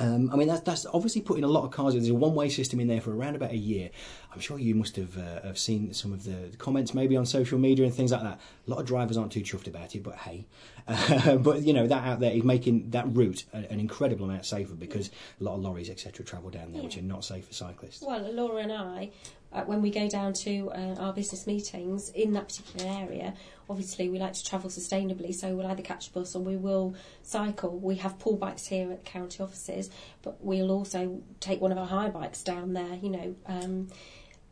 Um, 0.00 0.30
I 0.32 0.36
mean, 0.36 0.48
that's, 0.48 0.62
that's 0.62 0.86
obviously 0.86 1.20
putting 1.20 1.44
a 1.44 1.48
lot 1.48 1.64
of 1.64 1.72
cars. 1.72 1.92
There's 1.92 2.08
a 2.08 2.14
one-way 2.14 2.48
system 2.48 2.80
in 2.80 2.88
there 2.88 3.02
for 3.02 3.14
around 3.14 3.36
about 3.36 3.50
a 3.50 3.56
year. 3.56 3.90
I'm 4.32 4.40
sure 4.40 4.58
you 4.58 4.74
must 4.74 4.96
have 4.96 5.18
uh, 5.18 5.42
have 5.42 5.58
seen 5.58 5.92
some 5.92 6.14
of 6.14 6.24
the 6.24 6.56
comments 6.56 6.94
maybe 6.94 7.18
on 7.18 7.26
social 7.26 7.58
media 7.58 7.84
and 7.84 7.94
things 7.94 8.10
like 8.10 8.22
that. 8.22 8.40
A 8.66 8.70
lot 8.70 8.80
of 8.80 8.86
drivers 8.86 9.18
aren't 9.18 9.30
too 9.30 9.42
chuffed 9.42 9.66
about 9.66 9.94
it, 9.94 10.02
but 10.02 10.16
hey, 10.16 10.46
uh, 10.88 11.36
but 11.36 11.62
you 11.62 11.74
know 11.74 11.86
that 11.86 12.06
out 12.06 12.20
there 12.20 12.32
is 12.32 12.42
making 12.44 12.90
that 12.90 13.04
route 13.14 13.44
an, 13.52 13.64
an 13.64 13.78
incredible 13.78 14.24
amount 14.24 14.46
safer 14.46 14.74
because 14.74 15.10
a 15.38 15.44
lot 15.44 15.56
of 15.56 15.60
lorries 15.60 15.90
etc. 15.90 16.24
travel 16.24 16.48
down 16.48 16.72
there, 16.72 16.82
which 16.82 16.96
are 16.96 17.02
not 17.02 17.22
safe 17.22 17.46
for 17.46 17.52
cyclists. 17.52 18.02
Well, 18.02 18.32
Laura 18.32 18.62
and 18.62 18.72
I, 18.72 19.10
uh, 19.52 19.64
when 19.64 19.82
we 19.82 19.90
go 19.90 20.08
down 20.08 20.32
to 20.32 20.70
uh, 20.70 20.94
our 20.98 21.12
business 21.12 21.46
meetings 21.46 22.08
in 22.10 22.32
that 22.34 22.48
particular 22.48 22.88
area, 22.88 23.34
obviously 23.70 24.08
we 24.08 24.18
like 24.18 24.32
to 24.32 24.44
travel 24.44 24.68
sustainably, 24.68 25.32
so 25.32 25.54
we'll 25.54 25.66
either 25.68 25.82
catch 25.82 26.08
a 26.08 26.10
bus 26.10 26.34
or 26.34 26.42
we 26.42 26.56
will 26.56 26.94
cycle. 27.22 27.78
We 27.78 27.96
have 27.96 28.18
pool 28.18 28.36
bikes 28.36 28.66
here 28.66 28.90
at 28.90 29.04
the 29.04 29.10
county 29.10 29.42
offices, 29.42 29.90
but 30.22 30.42
we'll 30.44 30.72
also 30.72 31.22
take 31.38 31.60
one 31.60 31.70
of 31.70 31.78
our 31.78 31.86
high 31.86 32.08
bikes 32.08 32.42
down 32.42 32.72
there, 32.72 32.98
you 33.00 33.10
know. 33.10 33.36
Um, 33.46 33.88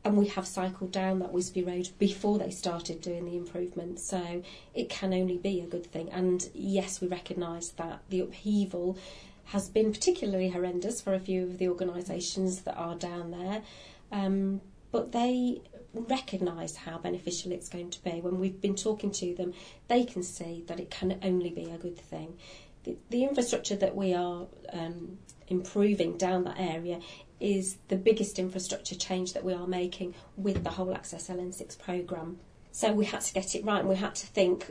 and 0.04 0.16
we 0.16 0.28
have 0.28 0.46
cycled 0.46 0.92
down 0.92 1.18
that 1.18 1.32
Whisby 1.32 1.66
Road 1.66 1.90
before 1.98 2.38
they 2.38 2.50
started 2.50 3.00
doing 3.00 3.24
the 3.24 3.36
improvements, 3.36 4.04
so 4.04 4.42
it 4.72 4.88
can 4.88 5.12
only 5.12 5.36
be 5.36 5.60
a 5.60 5.66
good 5.66 5.84
thing. 5.84 6.08
And 6.10 6.48
yes, 6.54 7.00
we 7.00 7.08
recognise 7.08 7.70
that 7.72 8.00
the 8.08 8.20
upheaval 8.20 8.96
has 9.46 9.68
been 9.68 9.92
particularly 9.92 10.50
horrendous 10.50 11.00
for 11.00 11.14
a 11.14 11.20
few 11.20 11.42
of 11.42 11.58
the 11.58 11.68
organisations 11.68 12.60
that 12.60 12.76
are 12.76 12.94
down 12.94 13.32
there, 13.32 13.62
um, 14.12 14.60
but 14.92 15.10
they 15.12 15.60
recognise 15.98 16.76
how 16.76 16.98
beneficial 16.98 17.52
it's 17.52 17.68
going 17.68 17.90
to 17.90 18.02
be. 18.02 18.20
When 18.20 18.38
we've 18.38 18.60
been 18.60 18.76
talking 18.76 19.10
to 19.12 19.34
them, 19.34 19.54
they 19.88 20.04
can 20.04 20.22
see 20.22 20.64
that 20.66 20.80
it 20.80 20.90
can 20.90 21.18
only 21.22 21.50
be 21.50 21.70
a 21.70 21.78
good 21.78 21.98
thing. 21.98 22.38
The, 22.84 22.96
the 23.10 23.24
infrastructure 23.24 23.76
that 23.76 23.94
we 23.94 24.14
are 24.14 24.46
um, 24.72 25.18
improving 25.48 26.16
down 26.16 26.44
that 26.44 26.58
area 26.58 27.00
is 27.40 27.78
the 27.88 27.96
biggest 27.96 28.38
infrastructure 28.38 28.94
change 28.94 29.32
that 29.32 29.44
we 29.44 29.52
are 29.52 29.66
making 29.66 30.14
with 30.36 30.64
the 30.64 30.70
whole 30.70 30.94
Access 30.94 31.28
LN6 31.28 31.78
programme. 31.78 32.38
So 32.72 32.92
we 32.92 33.06
had 33.06 33.22
to 33.22 33.34
get 33.34 33.54
it 33.54 33.64
right 33.64 33.80
and 33.80 33.88
we 33.88 33.96
had 33.96 34.14
to 34.16 34.26
think 34.26 34.70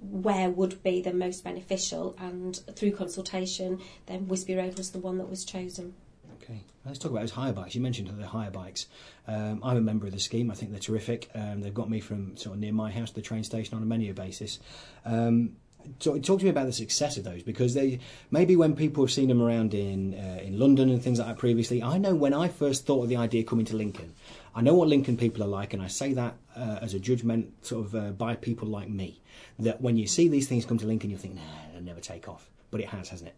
where 0.00 0.50
would 0.50 0.82
be 0.82 1.00
the 1.00 1.12
most 1.12 1.44
beneficial 1.44 2.14
and 2.18 2.56
through 2.76 2.92
consultation 2.92 3.80
then 4.06 4.26
Whisby 4.26 4.56
Road 4.56 4.76
was 4.76 4.90
the 4.90 4.98
one 4.98 5.18
that 5.18 5.30
was 5.30 5.44
chosen. 5.44 5.94
Okay, 6.42 6.62
let's 6.86 6.98
talk 6.98 7.10
about 7.10 7.20
those 7.20 7.32
hire 7.32 7.52
bikes. 7.52 7.74
You 7.74 7.80
mentioned 7.80 8.08
the 8.08 8.26
hire 8.26 8.50
bikes. 8.50 8.86
Um, 9.28 9.60
I'm 9.62 9.76
a 9.76 9.80
member 9.80 10.06
of 10.06 10.12
the 10.12 10.20
scheme. 10.20 10.50
I 10.50 10.54
think 10.54 10.70
they're 10.70 10.80
terrific. 10.80 11.28
Um, 11.34 11.60
they've 11.60 11.74
got 11.74 11.90
me 11.90 12.00
from 12.00 12.36
sort 12.36 12.54
of 12.54 12.60
near 12.60 12.72
my 12.72 12.90
house 12.90 13.10
to 13.10 13.16
the 13.16 13.22
train 13.22 13.44
station 13.44 13.76
on 13.76 13.82
a 13.82 13.86
menu 13.86 14.14
basis. 14.14 14.58
Um, 15.04 15.56
talk, 15.98 16.22
talk 16.22 16.38
to 16.38 16.44
me 16.44 16.50
about 16.50 16.66
the 16.66 16.72
success 16.72 17.16
of 17.16 17.24
those 17.24 17.42
because 17.42 17.74
they 17.74 18.00
maybe 18.30 18.56
when 18.56 18.74
people 18.74 19.04
have 19.04 19.12
seen 19.12 19.28
them 19.28 19.42
around 19.42 19.74
in 19.74 20.14
uh, 20.14 20.40
in 20.42 20.58
London 20.58 20.88
and 20.88 21.02
things 21.02 21.18
like 21.18 21.28
that 21.28 21.38
previously. 21.38 21.82
I 21.82 21.98
know 21.98 22.14
when 22.14 22.32
I 22.32 22.48
first 22.48 22.86
thought 22.86 23.02
of 23.02 23.08
the 23.08 23.16
idea 23.16 23.44
coming 23.44 23.66
to 23.66 23.76
Lincoln, 23.76 24.14
I 24.54 24.62
know 24.62 24.74
what 24.74 24.88
Lincoln 24.88 25.16
people 25.16 25.42
are 25.44 25.48
like, 25.48 25.74
and 25.74 25.82
I 25.82 25.88
say 25.88 26.14
that 26.14 26.36
uh, 26.56 26.78
as 26.80 26.94
a 26.94 26.98
judgment 26.98 27.66
sort 27.66 27.86
of 27.86 27.94
uh, 27.94 28.10
by 28.12 28.34
people 28.36 28.68
like 28.68 28.88
me. 28.88 29.20
That 29.58 29.82
when 29.82 29.98
you 29.98 30.06
see 30.06 30.28
these 30.28 30.48
things 30.48 30.64
come 30.64 30.78
to 30.78 30.86
Lincoln, 30.86 31.10
you 31.10 31.18
think, 31.18 31.34
nah, 31.34 31.42
they'll 31.72 31.82
never 31.82 32.00
take 32.00 32.28
off, 32.28 32.50
but 32.70 32.80
it 32.80 32.88
has, 32.88 33.10
hasn't 33.10 33.28
it? 33.28 33.36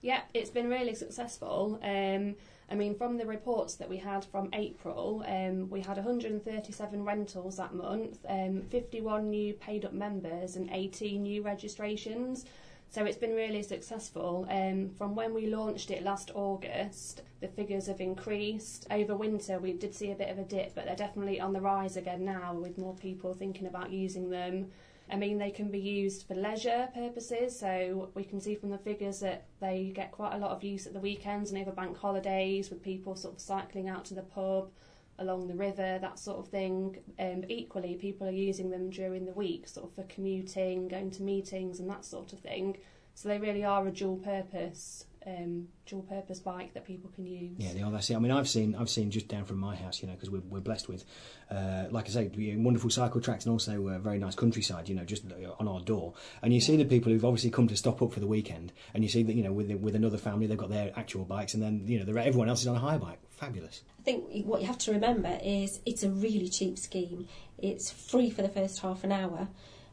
Yeah, 0.00 0.22
it's 0.32 0.50
been 0.50 0.70
really 0.70 0.94
successful. 0.94 1.80
Um, 1.82 2.36
I 2.70 2.74
mean, 2.74 2.94
from 2.94 3.16
the 3.16 3.26
reports 3.26 3.74
that 3.76 3.88
we 3.88 3.96
had 3.96 4.24
from 4.24 4.50
April, 4.52 5.24
um, 5.26 5.68
we 5.70 5.80
had 5.80 5.96
137 5.96 7.04
rentals 7.04 7.56
that 7.56 7.74
month, 7.74 8.18
um, 8.28 8.62
51 8.62 9.30
new 9.30 9.54
paid 9.54 9.84
up 9.84 9.92
members, 9.92 10.54
and 10.54 10.70
18 10.70 11.22
new 11.22 11.42
registrations. 11.42 12.44
So 12.90 13.04
it's 13.04 13.18
been 13.18 13.34
really 13.34 13.62
successful. 13.62 14.46
Um, 14.48 14.90
from 14.96 15.14
when 15.14 15.34
we 15.34 15.46
launched 15.46 15.90
it 15.90 16.02
last 16.02 16.30
August, 16.34 17.22
the 17.40 17.48
figures 17.48 17.86
have 17.86 18.00
increased. 18.00 18.86
Over 18.90 19.16
winter, 19.16 19.58
we 19.58 19.72
did 19.72 19.94
see 19.94 20.12
a 20.12 20.14
bit 20.14 20.30
of 20.30 20.38
a 20.38 20.44
dip, 20.44 20.74
but 20.74 20.84
they're 20.84 20.96
definitely 20.96 21.40
on 21.40 21.52
the 21.52 21.60
rise 21.60 21.96
again 21.96 22.24
now 22.24 22.54
with 22.54 22.78
more 22.78 22.94
people 22.94 23.34
thinking 23.34 23.66
about 23.66 23.90
using 23.90 24.30
them. 24.30 24.70
I 25.10 25.16
mean, 25.16 25.38
they 25.38 25.50
can 25.50 25.70
be 25.70 25.78
used 25.78 26.26
for 26.26 26.34
leisure 26.34 26.88
purposes, 26.94 27.58
so 27.58 28.10
we 28.14 28.24
can 28.24 28.40
see 28.40 28.54
from 28.54 28.70
the 28.70 28.78
figures 28.78 29.20
that 29.20 29.46
they 29.60 29.90
get 29.94 30.12
quite 30.12 30.34
a 30.34 30.38
lot 30.38 30.50
of 30.50 30.62
use 30.62 30.86
at 30.86 30.92
the 30.92 31.00
weekends 31.00 31.50
and 31.50 31.60
over 31.60 31.72
bank 31.72 31.96
holidays 31.96 32.68
with 32.70 32.82
people 32.82 33.16
sort 33.16 33.34
of 33.34 33.40
cycling 33.40 33.88
out 33.88 34.04
to 34.06 34.14
the 34.14 34.22
pub 34.22 34.70
along 35.18 35.48
the 35.48 35.54
river, 35.54 35.98
that 36.00 36.18
sort 36.18 36.38
of 36.38 36.48
thing. 36.48 36.98
Um, 37.18 37.44
equally, 37.48 37.94
people 37.94 38.28
are 38.28 38.32
using 38.32 38.70
them 38.70 38.90
during 38.90 39.24
the 39.24 39.32
week, 39.32 39.66
sort 39.66 39.86
of 39.88 39.94
for 39.94 40.04
commuting, 40.04 40.88
going 40.88 41.10
to 41.12 41.22
meetings, 41.22 41.80
and 41.80 41.88
that 41.90 42.04
sort 42.04 42.32
of 42.32 42.40
thing. 42.40 42.76
So 43.14 43.28
they 43.28 43.38
really 43.38 43.64
are 43.64 43.86
a 43.86 43.90
dual 43.90 44.16
purpose 44.16 45.06
um, 45.26 45.68
dual 45.86 46.02
purpose 46.02 46.38
bike 46.38 46.74
that 46.74 46.86
people 46.86 47.10
can 47.14 47.26
use. 47.26 47.54
Yeah, 47.58 47.72
they 47.72 47.82
are. 47.82 47.90
That's 47.90 48.08
it. 48.10 48.16
I 48.16 48.18
mean, 48.18 48.32
I've 48.32 48.48
seen 48.48 48.74
I've 48.74 48.90
seen 48.90 49.10
just 49.10 49.28
down 49.28 49.44
from 49.44 49.58
my 49.58 49.74
house, 49.76 50.00
you 50.00 50.08
know, 50.08 50.14
because 50.14 50.30
we're, 50.30 50.42
we're 50.48 50.60
blessed 50.60 50.88
with, 50.88 51.04
uh, 51.50 51.84
like 51.90 52.06
I 52.06 52.10
say, 52.10 52.56
wonderful 52.56 52.90
cycle 52.90 53.20
tracks 53.20 53.44
and 53.44 53.52
also 53.52 53.88
a 53.88 53.98
very 53.98 54.18
nice 54.18 54.34
countryside, 54.34 54.88
you 54.88 54.94
know, 54.94 55.04
just 55.04 55.24
on 55.58 55.68
our 55.68 55.80
door. 55.80 56.14
And 56.42 56.54
you 56.54 56.60
see 56.60 56.76
the 56.76 56.84
people 56.84 57.12
who've 57.12 57.24
obviously 57.24 57.50
come 57.50 57.68
to 57.68 57.76
stop 57.76 58.02
up 58.02 58.12
for 58.12 58.20
the 58.20 58.26
weekend, 58.26 58.72
and 58.94 59.02
you 59.02 59.10
see 59.10 59.22
that 59.22 59.34
you 59.34 59.42
know 59.42 59.52
with 59.52 59.70
with 59.72 59.94
another 59.94 60.18
family, 60.18 60.46
they've 60.46 60.58
got 60.58 60.70
their 60.70 60.92
actual 60.96 61.24
bikes, 61.24 61.54
and 61.54 61.62
then 61.62 61.82
you 61.86 62.04
know 62.04 62.20
everyone 62.20 62.48
else 62.48 62.62
is 62.62 62.66
on 62.66 62.76
a 62.76 62.80
hire 62.80 62.98
bike. 62.98 63.18
Fabulous. 63.30 63.82
I 64.00 64.02
think 64.02 64.46
what 64.46 64.60
you 64.60 64.66
have 64.66 64.78
to 64.78 64.92
remember 64.92 65.38
is 65.44 65.80
it's 65.86 66.02
a 66.02 66.10
really 66.10 66.48
cheap 66.48 66.78
scheme. 66.78 67.28
It's 67.58 67.90
free 67.90 68.30
for 68.30 68.42
the 68.42 68.48
first 68.48 68.80
half 68.80 69.04
an 69.04 69.12
hour. 69.12 69.48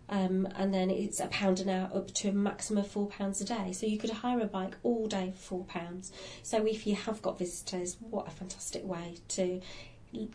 Um, 0.07 0.47
and 0.55 0.73
then 0.73 0.89
it's 0.89 1.19
a 1.19 1.27
pound 1.27 1.59
an 1.59 1.69
hour 1.69 1.89
up 1.93 2.13
to 2.15 2.29
a 2.29 2.31
maximum 2.31 2.83
of 2.83 2.91
four 2.91 3.07
pounds 3.07 3.41
a 3.41 3.45
day. 3.45 3.71
So 3.71 3.85
you 3.85 3.97
could 3.97 4.11
hire 4.11 4.39
a 4.39 4.45
bike 4.45 4.75
all 4.83 5.07
day 5.07 5.33
for 5.35 5.41
four 5.41 5.63
pounds. 5.65 6.11
So 6.43 6.65
if 6.65 6.85
you 6.85 6.95
have 6.95 7.21
got 7.21 7.39
visitors, 7.39 7.97
what 7.99 8.27
a 8.27 8.31
fantastic 8.31 8.85
way 8.85 9.17
to 9.29 9.61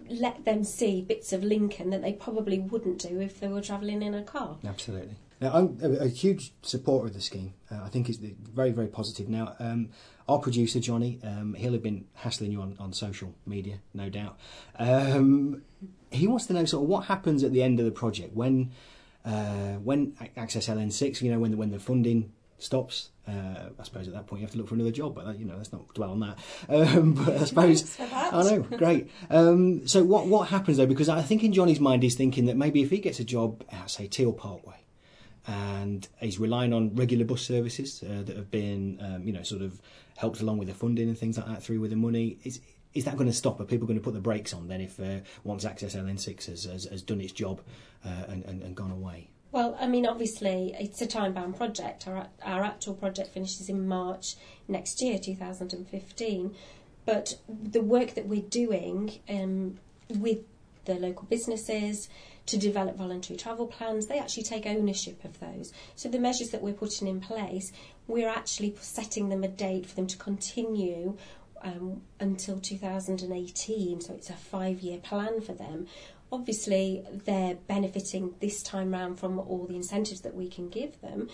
let 0.08 0.44
them 0.44 0.64
see 0.64 1.00
bits 1.02 1.32
of 1.32 1.42
Lincoln 1.42 1.90
that 1.90 2.02
they 2.02 2.12
probably 2.12 2.58
wouldn't 2.58 2.98
do 2.98 3.20
if 3.20 3.40
they 3.40 3.48
were 3.48 3.62
travelling 3.62 4.02
in 4.02 4.14
a 4.14 4.22
car. 4.22 4.58
Absolutely. 4.66 5.16
Now, 5.40 5.52
I'm 5.54 5.78
a, 5.82 6.04
a 6.04 6.08
huge 6.08 6.52
supporter 6.62 7.06
of 7.06 7.14
the 7.14 7.20
scheme. 7.20 7.54
Uh, 7.70 7.80
I 7.82 7.88
think 7.88 8.08
it's 8.08 8.18
very, 8.18 8.72
very 8.72 8.88
positive. 8.88 9.28
Now, 9.28 9.54
um, 9.58 9.88
our 10.28 10.38
producer, 10.38 10.80
Johnny, 10.80 11.18
um, 11.24 11.54
he'll 11.54 11.72
have 11.72 11.82
been 11.82 12.04
hassling 12.14 12.52
you 12.52 12.60
on, 12.60 12.76
on 12.78 12.92
social 12.92 13.34
media, 13.46 13.78
no 13.94 14.10
doubt. 14.10 14.38
Um, 14.78 15.62
he 16.10 16.26
wants 16.26 16.46
to 16.46 16.52
know 16.52 16.66
sort 16.66 16.82
of 16.82 16.88
what 16.88 17.06
happens 17.06 17.42
at 17.42 17.52
the 17.52 17.62
end 17.62 17.78
of 17.78 17.86
the 17.86 17.90
project 17.90 18.34
when 18.36 18.70
uh, 19.24 19.74
when 19.82 20.14
Access 20.36 20.68
LN6, 20.68 21.22
you 21.22 21.30
know, 21.30 21.38
when 21.38 21.50
the, 21.52 21.56
when 21.56 21.70
the 21.70 21.78
funding 21.78 22.32
stops, 22.58 23.10
uh, 23.26 23.70
I 23.78 23.82
suppose 23.84 24.08
at 24.08 24.14
that 24.14 24.26
point 24.26 24.40
you 24.40 24.46
have 24.46 24.52
to 24.52 24.58
look 24.58 24.68
for 24.68 24.74
another 24.74 24.90
job. 24.90 25.14
But 25.14 25.26
uh, 25.26 25.32
you 25.32 25.44
know, 25.44 25.56
let's 25.56 25.72
not 25.72 25.92
dwell 25.94 26.10
on 26.12 26.20
that. 26.20 26.38
Um, 26.68 27.14
but 27.14 27.36
I 27.36 27.44
suppose 27.44 27.98
I 28.00 28.42
know, 28.42 28.60
great. 28.60 29.10
Um, 29.28 29.86
so 29.86 30.02
what 30.04 30.26
what 30.26 30.48
happens 30.48 30.76
though? 30.76 30.86
Because 30.86 31.08
I 31.08 31.22
think 31.22 31.42
in 31.42 31.52
Johnny's 31.52 31.80
mind 31.80 32.02
he's 32.02 32.14
thinking 32.14 32.46
that 32.46 32.56
maybe 32.56 32.82
if 32.82 32.90
he 32.90 32.98
gets 32.98 33.20
a 33.20 33.24
job 33.24 33.64
at 33.70 33.90
say 33.90 34.06
Teal 34.06 34.32
Parkway, 34.32 34.76
and 35.46 36.06
he's 36.18 36.38
relying 36.38 36.72
on 36.72 36.94
regular 36.94 37.24
bus 37.24 37.42
services 37.42 38.02
uh, 38.02 38.22
that 38.22 38.36
have 38.36 38.50
been, 38.50 38.98
um, 39.00 39.24
you 39.24 39.32
know, 39.32 39.42
sort 39.42 39.62
of 39.62 39.80
helped 40.16 40.40
along 40.40 40.58
with 40.58 40.68
the 40.68 40.74
funding 40.74 41.08
and 41.08 41.18
things 41.18 41.38
like 41.38 41.46
that 41.46 41.62
through 41.62 41.80
with 41.80 41.90
the 41.90 41.96
money. 41.96 42.38
Is 42.94 43.04
that 43.04 43.16
going 43.16 43.28
to 43.28 43.36
stop? 43.36 43.60
Are 43.60 43.64
people 43.64 43.86
going 43.86 43.98
to 43.98 44.04
put 44.04 44.14
the 44.14 44.20
brakes 44.20 44.52
on 44.52 44.68
then 44.68 44.80
if 44.80 44.98
uh, 44.98 45.20
once 45.44 45.64
Access 45.64 45.94
LN6 45.94 46.46
has, 46.46 46.64
has, 46.64 46.84
has 46.84 47.02
done 47.02 47.20
its 47.20 47.32
job 47.32 47.60
uh, 48.04 48.24
and, 48.28 48.44
and, 48.44 48.62
and 48.62 48.74
gone 48.74 48.90
away? 48.90 49.28
Well, 49.52 49.76
I 49.80 49.88
mean, 49.88 50.06
obviously, 50.06 50.74
it's 50.78 51.02
a 51.02 51.06
time 51.06 51.32
bound 51.32 51.56
project. 51.56 52.06
Our, 52.06 52.28
our 52.44 52.62
actual 52.62 52.94
project 52.94 53.34
finishes 53.34 53.68
in 53.68 53.86
March 53.86 54.36
next 54.68 55.02
year, 55.02 55.18
2015. 55.18 56.54
But 57.04 57.34
the 57.48 57.80
work 57.80 58.14
that 58.14 58.26
we're 58.26 58.42
doing 58.42 59.18
um, 59.28 59.78
with 60.08 60.38
the 60.84 60.94
local 60.94 61.26
businesses 61.28 62.08
to 62.46 62.56
develop 62.56 62.96
voluntary 62.96 63.36
travel 63.36 63.66
plans, 63.66 64.06
they 64.06 64.18
actually 64.18 64.44
take 64.44 64.66
ownership 64.66 65.24
of 65.24 65.38
those. 65.40 65.72
So 65.96 66.08
the 66.08 66.18
measures 66.18 66.50
that 66.50 66.62
we're 66.62 66.74
putting 66.74 67.08
in 67.08 67.20
place, 67.20 67.72
we're 68.06 68.28
actually 68.28 68.76
setting 68.80 69.28
them 69.28 69.44
a 69.44 69.48
date 69.48 69.86
for 69.86 69.96
them 69.96 70.06
to 70.08 70.16
continue 70.16 71.16
um, 71.62 72.02
until 72.18 72.58
2018, 72.58 74.00
so 74.00 74.14
it's 74.14 74.30
a 74.30 74.34
five 74.34 74.80
year 74.80 74.98
plan 74.98 75.40
for 75.40 75.52
them. 75.52 75.86
Obviously, 76.32 77.04
they're 77.24 77.56
benefiting 77.66 78.34
this 78.40 78.62
time 78.62 78.92
round 78.92 79.18
from 79.18 79.38
all 79.38 79.66
the 79.66 79.74
incentives 79.74 80.20
that 80.20 80.34
we 80.34 80.48
can 80.48 80.68
give 80.68 81.00
them, 81.00 81.28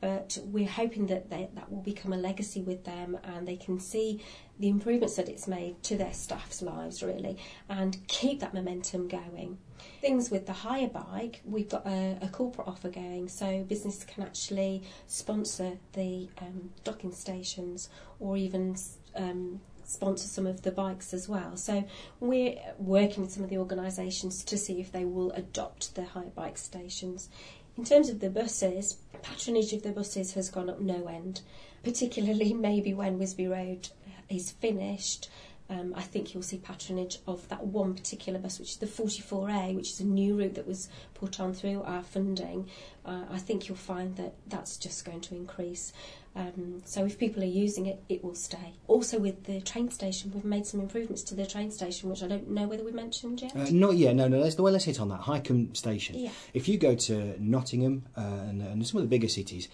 but 0.00 0.38
we're 0.44 0.68
hoping 0.68 1.06
that 1.06 1.30
they, 1.30 1.48
that 1.54 1.70
will 1.70 1.82
become 1.82 2.12
a 2.12 2.16
legacy 2.16 2.62
with 2.62 2.84
them 2.84 3.18
and 3.24 3.48
they 3.48 3.56
can 3.56 3.80
see 3.80 4.22
the 4.58 4.68
improvements 4.68 5.16
that 5.16 5.28
it's 5.28 5.48
made 5.48 5.82
to 5.82 5.96
their 5.96 6.12
staff's 6.12 6.62
lives, 6.62 7.02
really, 7.02 7.36
and 7.68 8.06
keep 8.08 8.40
that 8.40 8.54
momentum 8.54 9.08
going. 9.08 9.58
Things 10.00 10.30
with 10.30 10.46
the 10.46 10.52
hire 10.52 10.88
bike, 10.88 11.40
we've 11.44 11.68
got 11.68 11.86
a, 11.86 12.18
a 12.22 12.28
corporate 12.28 12.68
offer 12.68 12.88
going, 12.88 13.28
so 13.28 13.64
business 13.64 14.04
can 14.04 14.22
actually 14.22 14.82
sponsor 15.06 15.72
the 15.92 16.28
um, 16.40 16.70
docking 16.84 17.12
stations 17.12 17.88
or 18.20 18.36
even 18.36 18.76
um, 19.16 19.60
sponsor 19.84 20.26
some 20.26 20.46
of 20.46 20.62
the 20.62 20.70
bikes 20.70 21.14
as 21.14 21.28
well. 21.28 21.56
So 21.56 21.84
we're 22.20 22.56
working 22.78 23.22
with 23.22 23.32
some 23.32 23.44
of 23.44 23.50
the 23.50 23.58
organisations 23.58 24.44
to 24.44 24.58
see 24.58 24.80
if 24.80 24.92
they 24.92 25.04
will 25.04 25.30
adopt 25.32 25.94
the 25.94 26.04
hire 26.04 26.24
bike 26.34 26.58
stations. 26.58 27.28
In 27.76 27.84
terms 27.84 28.08
of 28.08 28.20
the 28.20 28.30
buses, 28.30 28.96
patronage 29.22 29.72
of 29.72 29.82
the 29.82 29.92
buses 29.92 30.34
has 30.34 30.50
gone 30.50 30.70
up 30.70 30.80
no 30.80 31.06
end, 31.06 31.42
particularly 31.82 32.52
maybe 32.68 32.94
when 32.94 33.18
Whisby 33.18 33.46
Road 33.46 33.88
is 34.28 34.50
finished. 34.50 35.28
Um, 35.68 35.94
I 35.96 36.02
think 36.02 36.32
you'll 36.32 36.44
see 36.44 36.58
patronage 36.58 37.18
of 37.26 37.48
that 37.48 37.64
one 37.64 37.94
particular 37.94 38.38
bus, 38.38 38.60
which 38.60 38.70
is 38.70 38.76
the 38.76 38.86
44A, 38.86 39.74
which 39.74 39.90
is 39.90 40.00
a 40.00 40.04
new 40.04 40.36
route 40.36 40.54
that 40.54 40.66
was 40.66 40.88
put 41.14 41.40
on 41.40 41.52
through 41.52 41.82
our 41.82 42.02
funding. 42.02 42.68
Uh, 43.04 43.24
I 43.30 43.38
think 43.38 43.68
you'll 43.68 43.76
find 43.76 44.14
that 44.16 44.34
that's 44.46 44.76
just 44.76 45.04
going 45.04 45.22
to 45.22 45.34
increase. 45.34 45.92
Um, 46.36 46.82
so 46.84 47.06
if 47.06 47.18
people 47.18 47.42
are 47.42 47.46
using 47.46 47.86
it, 47.86 48.02
it 48.10 48.22
will 48.22 48.34
stay. 48.34 48.74
Also 48.88 49.18
with 49.18 49.44
the 49.44 49.60
train 49.62 49.90
station, 49.90 50.30
we've 50.34 50.44
made 50.44 50.66
some 50.66 50.80
improvements 50.80 51.22
to 51.24 51.34
the 51.34 51.46
train 51.46 51.70
station, 51.70 52.10
which 52.10 52.22
I 52.22 52.28
don't 52.28 52.50
know 52.50 52.68
whether 52.68 52.84
we 52.84 52.92
mentioned 52.92 53.40
yet. 53.40 53.56
Uh, 53.56 53.66
not 53.70 53.96
yet. 53.96 54.14
No, 54.14 54.28
no. 54.28 54.40
Let's, 54.40 54.58
well, 54.58 54.72
let's 54.72 54.84
hit 54.84 55.00
on 55.00 55.08
that 55.08 55.22
Hykeham 55.22 55.74
station. 55.74 56.18
Yeah. 56.18 56.30
If 56.52 56.68
you 56.68 56.76
go 56.76 56.94
to 56.94 57.42
Nottingham 57.42 58.04
uh, 58.16 58.20
and, 58.20 58.60
and 58.60 58.86
some 58.86 58.98
of 58.98 59.04
the 59.04 59.08
bigger 59.08 59.28
cities, 59.28 59.68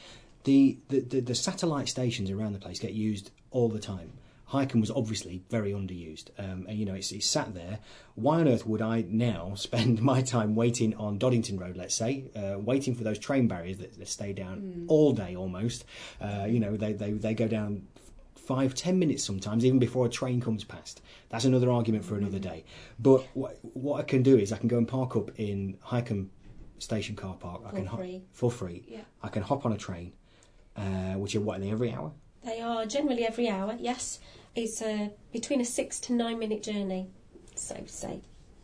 the, 0.45 0.79
the, 0.89 1.01
the, 1.01 1.21
the 1.21 1.35
satellite 1.35 1.89
stations 1.89 2.31
around 2.31 2.53
the 2.53 2.61
place 2.61 2.79
get 2.79 2.93
used 2.93 3.33
all 3.51 3.69
the 3.69 3.81
time. 3.81 4.13
Hykeham 4.53 4.81
was 4.81 4.91
obviously 4.91 5.43
very 5.49 5.73
underused, 5.73 6.27
um, 6.39 6.67
and 6.69 6.79
you 6.79 6.85
know 6.85 6.95
it's, 6.95 7.11
it's, 7.11 7.27
sat 7.27 7.55
there. 7.55 7.79
Why 8.17 8.41
on 8.41 8.49
earth 8.49 8.67
would 8.67 8.83
I 8.83 9.05
now 9.09 9.53
spend 9.57 10.03
my 10.03 10.21
time 10.21 10.55
waiting 10.55 10.95
on 10.97 11.19
Doddington 11.19 11.59
Road, 11.59 11.77
let's 11.77 11.95
say, 11.95 12.31
uh, 12.37 12.59
waiting 12.59 12.95
for 12.95 13.03
those 13.03 13.19
train 13.19 13.49
barriers 13.49 13.79
that, 13.79 13.99
that 13.99 14.09
stay 14.09 14.33
down 14.33 14.61
mm. 14.61 14.85
all 14.89 15.13
day 15.13 15.35
almost? 15.35 15.85
Uh, 16.21 16.47
you 16.49 16.61
know 16.61 16.77
they, 16.77 16.93
they 16.93 17.13
they 17.13 17.35
go 17.35 17.49
down 17.49 17.87
five 18.35 18.75
ten 18.75 18.99
minutes 18.99 19.25
sometimes, 19.25 19.65
even 19.65 19.79
before 19.79 20.05
a 20.05 20.11
train 20.11 20.41
comes 20.41 20.65
past. 20.65 21.01
That's 21.31 21.47
another 21.47 21.71
argument 21.71 22.05
for 22.05 22.17
another 22.17 22.39
day. 22.39 22.65
But 22.99 23.27
what, 23.33 23.59
what 23.63 24.01
I 24.01 24.03
can 24.03 24.23
do 24.23 24.37
is 24.37 24.53
I 24.53 24.59
can 24.59 24.69
go 24.69 24.77
and 24.77 24.87
park 24.87 25.17
up 25.17 25.31
in 25.39 25.79
Hykeham 25.83 26.29
station 26.79 27.17
car 27.17 27.37
park. 27.37 27.63
For 27.63 27.69
I 27.69 27.71
can 27.71 27.89
free. 27.89 28.23
For 28.33 28.51
free. 28.51 28.85
Yeah. 28.87 29.01
I 29.23 29.29
can 29.29 29.43
hop 29.43 29.65
on 29.65 29.73
a 29.73 29.79
train, 29.79 30.13
uh, 30.77 31.15
which 31.15 31.35
are 31.35 31.41
what 31.41 31.63
every 31.63 31.91
hour. 31.93 32.13
They 32.45 32.61
are 32.61 32.85
generally 32.87 33.25
every 33.25 33.49
hour, 33.49 33.77
yes. 33.79 34.19
It's 34.55 34.83
a, 34.83 35.13
between 35.33 35.61
a 35.61 35.65
six 35.65 35.99
to 36.01 36.13
nine 36.13 36.39
minute 36.39 36.63
journey. 36.63 37.09
So, 37.55 37.83
say, 37.87 38.21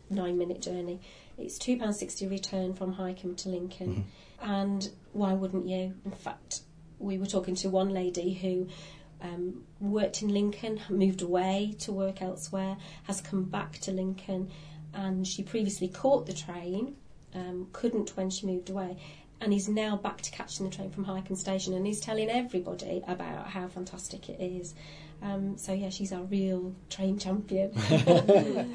nine 0.09 0.37
minute 0.37 0.61
journey. 0.61 1.01
It's 1.37 1.57
£2.60 1.57 2.29
return 2.29 2.73
from 2.73 2.95
Hykeham 2.95 3.37
to 3.37 3.49
Lincoln. 3.49 4.05
Mm-hmm. 4.41 4.49
And 4.49 4.89
why 5.13 5.33
wouldn't 5.33 5.67
you? 5.67 5.95
In 6.05 6.11
fact, 6.11 6.61
we 6.99 7.17
were 7.17 7.25
talking 7.25 7.55
to 7.55 7.69
one 7.69 7.89
lady 7.89 8.33
who 8.33 8.67
um, 9.21 9.63
worked 9.79 10.21
in 10.21 10.29
Lincoln, 10.29 10.81
moved 10.89 11.21
away 11.21 11.75
to 11.79 11.91
work 11.91 12.21
elsewhere, 12.21 12.77
has 13.03 13.21
come 13.21 13.43
back 13.43 13.79
to 13.79 13.91
Lincoln, 13.91 14.51
and 14.93 15.25
she 15.27 15.43
previously 15.43 15.87
caught 15.87 16.25
the 16.25 16.33
train, 16.33 16.95
um, 17.33 17.67
couldn't 17.73 18.15
when 18.15 18.29
she 18.29 18.45
moved 18.45 18.69
away, 18.69 18.97
and 19.41 19.53
is 19.53 19.69
now 19.69 19.95
back 19.95 20.21
to 20.21 20.31
catching 20.31 20.69
the 20.69 20.75
train 20.75 20.91
from 20.91 21.05
Hykeham 21.05 21.37
Station 21.37 21.73
and 21.73 21.87
he's 21.87 22.01
telling 22.01 22.29
everybody 22.29 23.01
about 23.07 23.47
how 23.47 23.67
fantastic 23.67 24.29
it 24.29 24.41
is. 24.41 24.73
Um, 25.21 25.57
so 25.57 25.73
yeah, 25.73 25.89
she's 25.89 26.13
our 26.13 26.23
real 26.23 26.73
train 26.89 27.19
champion. 27.19 27.71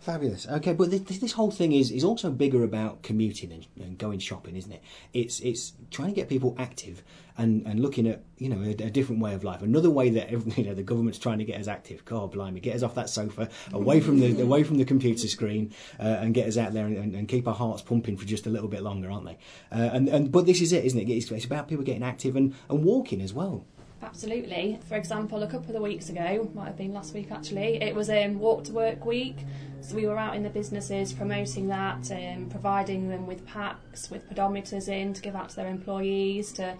Fabulous. 0.00 0.46
Okay, 0.48 0.72
but 0.72 0.90
this, 0.90 1.18
this 1.18 1.32
whole 1.32 1.50
thing 1.50 1.72
is, 1.72 1.90
is 1.90 2.04
also 2.04 2.30
bigger 2.30 2.62
about 2.64 3.02
commuting 3.02 3.52
and, 3.52 3.66
and 3.84 3.98
going 3.98 4.18
shopping, 4.18 4.56
isn't 4.56 4.72
it? 4.72 4.82
It's 5.12 5.40
it's 5.40 5.72
trying 5.90 6.08
to 6.08 6.14
get 6.14 6.28
people 6.28 6.54
active 6.58 7.02
and, 7.36 7.66
and 7.66 7.80
looking 7.80 8.06
at 8.06 8.22
you 8.38 8.48
know 8.48 8.62
a, 8.62 8.70
a 8.70 8.90
different 8.90 9.20
way 9.20 9.34
of 9.34 9.44
life. 9.44 9.62
Another 9.62 9.90
way 9.90 10.10
that 10.10 10.30
you 10.56 10.64
know 10.64 10.74
the 10.74 10.82
government's 10.82 11.18
trying 11.18 11.38
to 11.38 11.44
get 11.44 11.60
us 11.60 11.68
active. 11.68 12.04
God 12.04 12.32
blimey, 12.32 12.60
get 12.60 12.76
us 12.76 12.82
off 12.82 12.94
that 12.94 13.10
sofa, 13.10 13.48
away 13.72 14.00
from 14.00 14.20
the 14.20 14.40
away 14.42 14.62
from 14.62 14.78
the 14.78 14.84
computer 14.84 15.26
screen, 15.26 15.72
uh, 15.98 16.18
and 16.20 16.34
get 16.34 16.46
us 16.46 16.56
out 16.56 16.72
there 16.72 16.86
and, 16.86 17.14
and, 17.14 17.28
keep 17.28 17.46
our 17.46 17.54
hearts 17.54 17.82
pumping 17.82 18.16
for 18.16 18.26
just 18.26 18.46
a 18.46 18.50
little 18.50 18.68
bit 18.68 18.82
longer, 18.82 19.10
aren't 19.10 19.26
they? 19.26 19.38
Uh, 19.72 19.90
and 19.92 20.08
and 20.08 20.32
but 20.32 20.46
this 20.46 20.60
is 20.60 20.72
it, 20.72 20.84
isn't 20.84 20.98
it? 20.98 21.10
It's, 21.10 21.30
it's 21.30 21.44
about 21.44 21.68
people 21.68 21.84
getting 21.84 22.02
active 22.02 22.36
and, 22.36 22.54
and 22.68 22.84
walking 22.84 23.20
as 23.20 23.32
well. 23.32 23.64
Absolutely. 24.02 24.78
For 24.88 24.96
example, 24.96 25.42
a 25.42 25.46
couple 25.46 25.76
of 25.76 25.82
weeks 25.82 26.08
ago, 26.08 26.50
might 26.54 26.66
have 26.66 26.78
been 26.78 26.94
last 26.94 27.14
week 27.14 27.30
actually, 27.30 27.82
it 27.82 27.94
was 27.94 28.08
um, 28.08 28.38
Walk 28.38 28.64
to 28.64 28.72
Work 28.72 29.04
Week. 29.04 29.36
So 29.82 29.94
we 29.94 30.06
were 30.06 30.18
out 30.18 30.36
in 30.36 30.42
the 30.42 30.50
businesses 30.50 31.12
promoting 31.12 31.68
that, 31.68 32.10
um, 32.10 32.48
providing 32.50 33.08
them 33.08 33.26
with 33.26 33.46
packs 33.46 34.10
with 34.10 34.28
pedometers 34.28 34.88
in 34.88 35.14
to 35.14 35.22
give 35.22 35.34
out 35.34 35.50
to 35.50 35.56
their 35.56 35.68
employees 35.68 36.52
to 36.52 36.76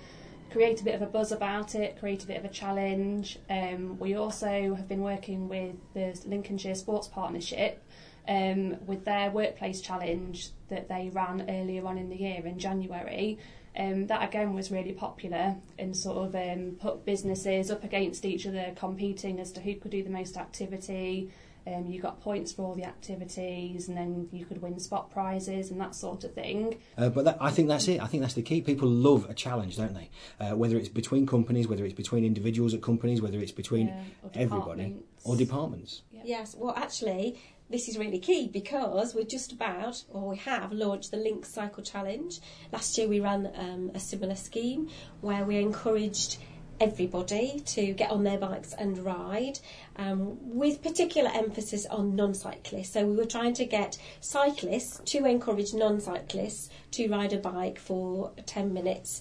create 0.50 0.80
a 0.80 0.84
bit 0.84 0.94
of 0.94 1.02
a 1.02 1.06
buzz 1.06 1.32
about 1.32 1.74
it, 1.74 1.98
create 1.98 2.24
a 2.24 2.26
bit 2.26 2.36
of 2.36 2.44
a 2.44 2.48
challenge. 2.48 3.38
Um, 3.48 3.98
we 3.98 4.14
also 4.14 4.74
have 4.74 4.88
been 4.88 5.00
working 5.00 5.48
with 5.48 5.76
the 5.94 6.20
Lincolnshire 6.26 6.74
Sports 6.74 7.08
Partnership 7.08 7.82
um, 8.28 8.76
with 8.86 9.04
their 9.04 9.30
workplace 9.30 9.80
challenge 9.80 10.50
that 10.68 10.88
they 10.88 11.10
ran 11.12 11.46
earlier 11.48 11.86
on 11.86 11.98
in 11.98 12.08
the 12.08 12.16
year 12.16 12.44
in 12.44 12.58
January. 12.58 13.38
Um, 13.80 14.08
that 14.08 14.22
again 14.22 14.52
was 14.52 14.70
really 14.70 14.92
popular 14.92 15.56
and 15.78 15.96
sort 15.96 16.28
of 16.28 16.34
um, 16.34 16.76
put 16.78 17.06
businesses 17.06 17.70
up 17.70 17.82
against 17.82 18.26
each 18.26 18.46
other, 18.46 18.72
competing 18.76 19.40
as 19.40 19.52
to 19.52 19.60
who 19.60 19.74
could 19.76 19.90
do 19.90 20.02
the 20.02 20.10
most 20.10 20.36
activity. 20.36 21.30
Um, 21.66 21.86
you 21.86 22.00
got 22.00 22.20
points 22.20 22.52
for 22.52 22.62
all 22.62 22.74
the 22.74 22.84
activities, 22.84 23.88
and 23.88 23.96
then 23.96 24.28
you 24.32 24.44
could 24.44 24.60
win 24.60 24.78
spot 24.78 25.10
prizes 25.10 25.70
and 25.70 25.80
that 25.80 25.94
sort 25.94 26.24
of 26.24 26.34
thing. 26.34 26.78
Uh, 26.98 27.08
but 27.10 27.24
that, 27.24 27.38
I 27.40 27.50
think 27.50 27.68
that's 27.68 27.86
it. 27.88 28.02
I 28.02 28.06
think 28.06 28.22
that's 28.22 28.34
the 28.34 28.42
key. 28.42 28.60
People 28.60 28.88
love 28.88 29.28
a 29.30 29.34
challenge, 29.34 29.76
don't 29.76 29.94
they? 29.94 30.10
Uh, 30.38 30.56
whether 30.56 30.76
it's 30.76 30.88
between 30.88 31.26
companies, 31.26 31.68
whether 31.68 31.84
it's 31.84 31.94
between 31.94 32.24
individuals 32.24 32.74
at 32.74 32.82
companies, 32.82 33.22
whether 33.22 33.38
it's 33.38 33.52
between 33.52 33.88
Yeah, 33.88 34.02
or 34.22 34.30
everybody 34.34 34.96
or 35.24 35.36
departments. 35.36 36.02
Yes, 36.24 36.54
well, 36.58 36.74
actually, 36.76 37.38
this 37.70 37.88
is 37.88 37.96
really 37.96 38.18
key 38.18 38.48
because 38.48 39.14
we're 39.14 39.24
just 39.24 39.52
about, 39.52 40.02
or 40.10 40.30
we 40.30 40.36
have 40.38 40.72
launched 40.72 41.12
the 41.12 41.16
Lincs 41.16 41.46
Cycle 41.46 41.82
Challenge. 41.82 42.40
Last 42.72 42.98
year 42.98 43.08
we 43.08 43.20
ran 43.20 43.50
um, 43.54 43.92
a 43.94 44.00
similar 44.00 44.34
scheme 44.34 44.88
where 45.20 45.44
we 45.44 45.56
encouraged 45.58 46.38
everybody 46.80 47.60
to 47.66 47.92
get 47.92 48.10
on 48.10 48.24
their 48.24 48.38
bikes 48.38 48.72
and 48.72 48.98
ride 49.04 49.60
um, 49.96 50.36
with 50.40 50.82
particular 50.82 51.30
emphasis 51.34 51.84
on 51.86 52.16
non-cyclists 52.16 52.94
so 52.94 53.06
we 53.06 53.14
were 53.14 53.26
trying 53.26 53.52
to 53.52 53.66
get 53.66 53.98
cyclists 54.20 54.98
to 55.04 55.26
encourage 55.26 55.74
non-cyclists 55.74 56.70
to 56.90 57.06
ride 57.08 57.34
a 57.34 57.36
bike 57.36 57.78
for 57.78 58.32
10 58.46 58.72
minutes 58.72 59.20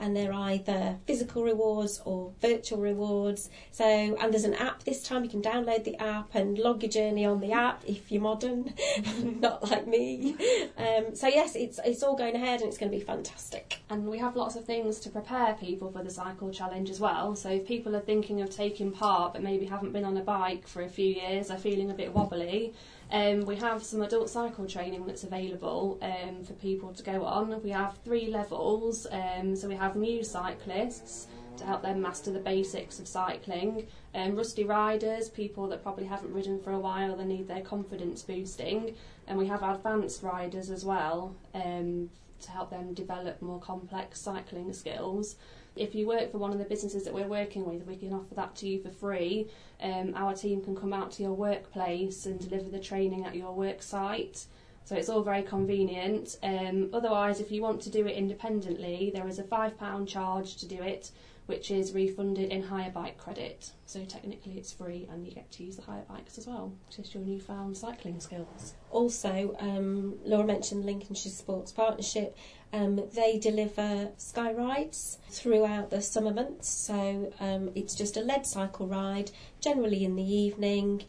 and 0.00 0.16
they're 0.16 0.32
either 0.32 0.96
physical 1.06 1.44
rewards 1.44 2.00
or 2.04 2.32
virtual 2.40 2.80
rewards. 2.80 3.50
So, 3.70 3.84
and 3.84 4.32
there's 4.32 4.44
an 4.44 4.54
app 4.54 4.82
this 4.84 5.02
time. 5.02 5.24
You 5.24 5.30
can 5.30 5.42
download 5.42 5.84
the 5.84 5.96
app 5.96 6.34
and 6.34 6.58
log 6.58 6.82
your 6.82 6.90
journey 6.90 7.24
on 7.26 7.40
the 7.40 7.52
app 7.52 7.82
if 7.86 8.10
you're 8.10 8.22
modern, 8.22 8.74
not 9.22 9.70
like 9.70 9.86
me. 9.86 10.36
Um, 10.76 11.14
so 11.14 11.28
yes, 11.28 11.54
it's 11.54 11.78
it's 11.84 12.02
all 12.02 12.16
going 12.16 12.34
ahead 12.34 12.60
and 12.60 12.68
it's 12.68 12.78
going 12.78 12.90
to 12.90 12.96
be 12.96 13.04
fantastic. 13.04 13.80
And 13.90 14.06
we 14.06 14.18
have 14.18 14.36
lots 14.36 14.56
of 14.56 14.64
things 14.64 14.98
to 15.00 15.10
prepare 15.10 15.54
people 15.54 15.90
for 15.90 16.02
the 16.02 16.10
cycle 16.10 16.50
challenge 16.50 16.90
as 16.90 17.00
well. 17.00 17.36
So 17.36 17.50
if 17.50 17.66
people 17.66 17.94
are 17.94 18.00
thinking 18.00 18.40
of 18.40 18.50
taking 18.50 18.90
part 18.92 19.34
but 19.34 19.42
maybe 19.42 19.66
haven't 19.66 19.92
been 19.92 20.04
on 20.04 20.16
a 20.16 20.22
bike 20.22 20.66
for 20.66 20.82
a 20.82 20.88
few 20.88 21.06
years, 21.06 21.50
are 21.50 21.58
feeling 21.58 21.90
a 21.90 21.94
bit 21.94 22.12
wobbly, 22.14 22.72
um, 23.12 23.44
we 23.44 23.56
have 23.56 23.82
some 23.82 24.02
adult 24.02 24.30
cycle 24.30 24.66
training 24.66 25.06
that's 25.06 25.24
available 25.24 25.98
um, 26.02 26.44
for 26.44 26.52
people 26.54 26.92
to 26.92 27.02
go 27.02 27.24
on. 27.24 27.60
We 27.62 27.70
have 27.70 27.96
three 28.04 28.28
levels. 28.28 29.06
Um, 29.10 29.56
so 29.56 29.68
we 29.68 29.74
have 29.74 29.96
new 29.96 30.22
cyclists 30.22 31.26
to 31.56 31.64
help 31.64 31.82
them 31.82 32.00
master 32.00 32.30
the 32.30 32.38
basics 32.38 32.98
of 33.00 33.08
cycling. 33.08 33.86
Um, 34.14 34.36
rusty 34.36 34.64
riders, 34.64 35.28
people 35.28 35.66
that 35.68 35.82
probably 35.82 36.06
haven't 36.06 36.32
ridden 36.32 36.60
for 36.60 36.72
a 36.72 36.78
while, 36.78 37.16
they 37.16 37.24
need 37.24 37.48
their 37.48 37.62
confidence 37.62 38.22
boosting. 38.22 38.94
And 39.26 39.38
we 39.38 39.46
have 39.46 39.62
advanced 39.62 40.22
riders 40.22 40.70
as 40.70 40.84
well 40.84 41.34
um, 41.54 42.10
to 42.40 42.50
help 42.50 42.70
them 42.70 42.94
develop 42.94 43.42
more 43.42 43.60
complex 43.60 44.20
cycling 44.20 44.72
skills. 44.72 45.36
If 45.76 45.94
you 45.94 46.06
work 46.06 46.32
for 46.32 46.38
one 46.38 46.52
of 46.52 46.58
the 46.58 46.64
businesses 46.64 47.04
that 47.04 47.14
we're 47.14 47.28
working 47.28 47.64
with, 47.64 47.86
we 47.86 47.96
can 47.96 48.12
offer 48.12 48.34
that 48.34 48.54
to 48.56 48.68
you 48.68 48.82
for 48.82 48.90
free. 48.90 49.48
Um, 49.82 50.12
our 50.14 50.34
team 50.34 50.62
can 50.62 50.76
come 50.76 50.92
out 50.92 51.10
to 51.12 51.22
your 51.22 51.32
workplace 51.32 52.26
and 52.26 52.38
deliver 52.40 52.70
the 52.70 52.80
training 52.80 53.24
at 53.24 53.34
your 53.34 53.52
work 53.52 53.82
site. 53.82 54.46
So 54.84 54.96
it's 54.96 55.08
all 55.08 55.22
very 55.22 55.42
convenient. 55.42 56.38
Um, 56.42 56.90
otherwise, 56.92 57.40
if 57.40 57.52
you 57.52 57.62
want 57.62 57.80
to 57.82 57.90
do 57.90 58.06
it 58.06 58.16
independently, 58.16 59.12
there 59.14 59.28
is 59.28 59.38
a 59.38 59.44
£5 59.44 60.08
charge 60.08 60.56
to 60.56 60.66
do 60.66 60.82
it, 60.82 61.12
which 61.50 61.72
is 61.72 61.92
refunded 61.92 62.52
in 62.52 62.62
hire 62.62 62.92
bike 62.92 63.18
credit. 63.18 63.72
So 63.84 64.04
technically, 64.04 64.56
it's 64.56 64.72
free 64.72 65.08
and 65.10 65.26
you 65.26 65.34
get 65.34 65.50
to 65.50 65.64
use 65.64 65.74
the 65.74 65.82
hire 65.82 66.04
bikes 66.08 66.38
as 66.38 66.46
well, 66.46 66.72
just 66.94 67.12
your 67.12 67.24
newfound 67.24 67.76
cycling 67.76 68.20
skills. 68.20 68.74
Also, 68.92 69.56
um, 69.58 70.16
Laura 70.24 70.46
mentioned 70.46 70.84
Lincolnshire 70.84 71.32
Sports 71.32 71.72
Partnership. 71.72 72.36
Um, 72.72 73.02
they 73.16 73.36
deliver 73.36 74.12
sky 74.16 74.52
rides 74.52 75.18
throughout 75.28 75.90
the 75.90 76.00
summer 76.00 76.32
months, 76.32 76.68
so 76.68 77.32
um, 77.40 77.72
it's 77.74 77.96
just 77.96 78.16
a 78.16 78.20
lead 78.20 78.46
cycle 78.46 78.86
ride, 78.86 79.32
generally 79.60 80.04
in 80.04 80.14
the 80.14 80.22
evening. 80.22 81.02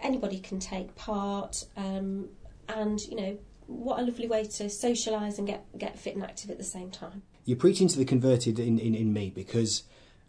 Anybody 0.00 0.40
can 0.40 0.58
take 0.58 0.96
part, 0.96 1.66
um, 1.76 2.30
and 2.66 2.98
you 3.02 3.16
know 3.16 3.38
what 3.66 4.00
a 4.00 4.02
lovely 4.02 4.26
way 4.26 4.44
to 4.44 4.64
socialise 4.64 5.36
and 5.36 5.46
get 5.46 5.66
get 5.76 5.98
fit 5.98 6.14
and 6.14 6.24
active 6.24 6.48
at 6.48 6.56
the 6.56 6.64
same 6.64 6.90
time. 6.90 7.22
You're 7.44 7.58
preaching 7.58 7.88
to 7.88 7.98
the 7.98 8.04
converted 8.04 8.58
in, 8.58 8.78
in, 8.78 8.94
in 8.94 9.12
me 9.12 9.30
because 9.30 9.82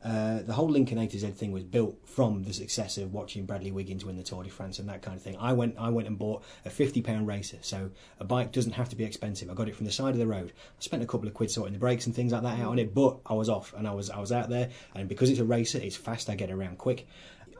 uh, 0.03 0.41
the 0.41 0.53
whole 0.53 0.67
Lincoln 0.67 0.97
A 0.97 1.07
to 1.07 1.19
Z 1.19 1.27
thing 1.31 1.51
was 1.51 1.63
built 1.63 1.95
from 2.05 2.43
the 2.43 2.53
success 2.53 2.97
of 2.97 3.13
watching 3.13 3.45
Bradley 3.45 3.71
Wiggins 3.71 4.03
win 4.03 4.17
the 4.17 4.23
Tour 4.23 4.43
de 4.43 4.49
France 4.49 4.79
and 4.79 4.89
that 4.89 5.01
kind 5.01 5.15
of 5.15 5.23
thing. 5.23 5.37
I 5.39 5.53
went, 5.53 5.75
I 5.77 5.89
went 5.89 6.07
and 6.07 6.17
bought 6.17 6.43
a 6.65 6.69
fifty 6.69 7.01
pound 7.01 7.27
racer, 7.27 7.57
so 7.61 7.91
a 8.19 8.25
bike 8.25 8.51
doesn't 8.51 8.73
have 8.73 8.89
to 8.89 8.95
be 8.95 9.05
expensive. 9.05 9.49
I 9.49 9.53
got 9.53 9.69
it 9.69 9.75
from 9.75 9.85
the 9.85 9.91
side 9.91 10.13
of 10.13 10.17
the 10.17 10.27
road. 10.27 10.51
I 10.51 10.81
spent 10.81 11.03
a 11.03 11.05
couple 11.05 11.27
of 11.27 11.33
quid 11.33 11.51
sorting 11.51 11.73
the 11.73 11.79
brakes 11.79 12.05
and 12.05 12.15
things 12.15 12.31
like 12.33 12.41
that 12.41 12.59
out 12.59 12.71
on 12.71 12.79
it, 12.79 12.93
but 12.93 13.19
I 13.25 13.33
was 13.33 13.47
off 13.47 13.73
and 13.77 13.87
I 13.87 13.93
was, 13.93 14.09
I 14.09 14.19
was 14.19 14.31
out 14.31 14.49
there, 14.49 14.71
and 14.95 15.07
because 15.07 15.29
it's 15.29 15.39
a 15.39 15.45
racer, 15.45 15.77
it's 15.77 15.95
fast. 15.95 16.29
I 16.29 16.35
get 16.35 16.51
around 16.51 16.79
quick. 16.79 17.07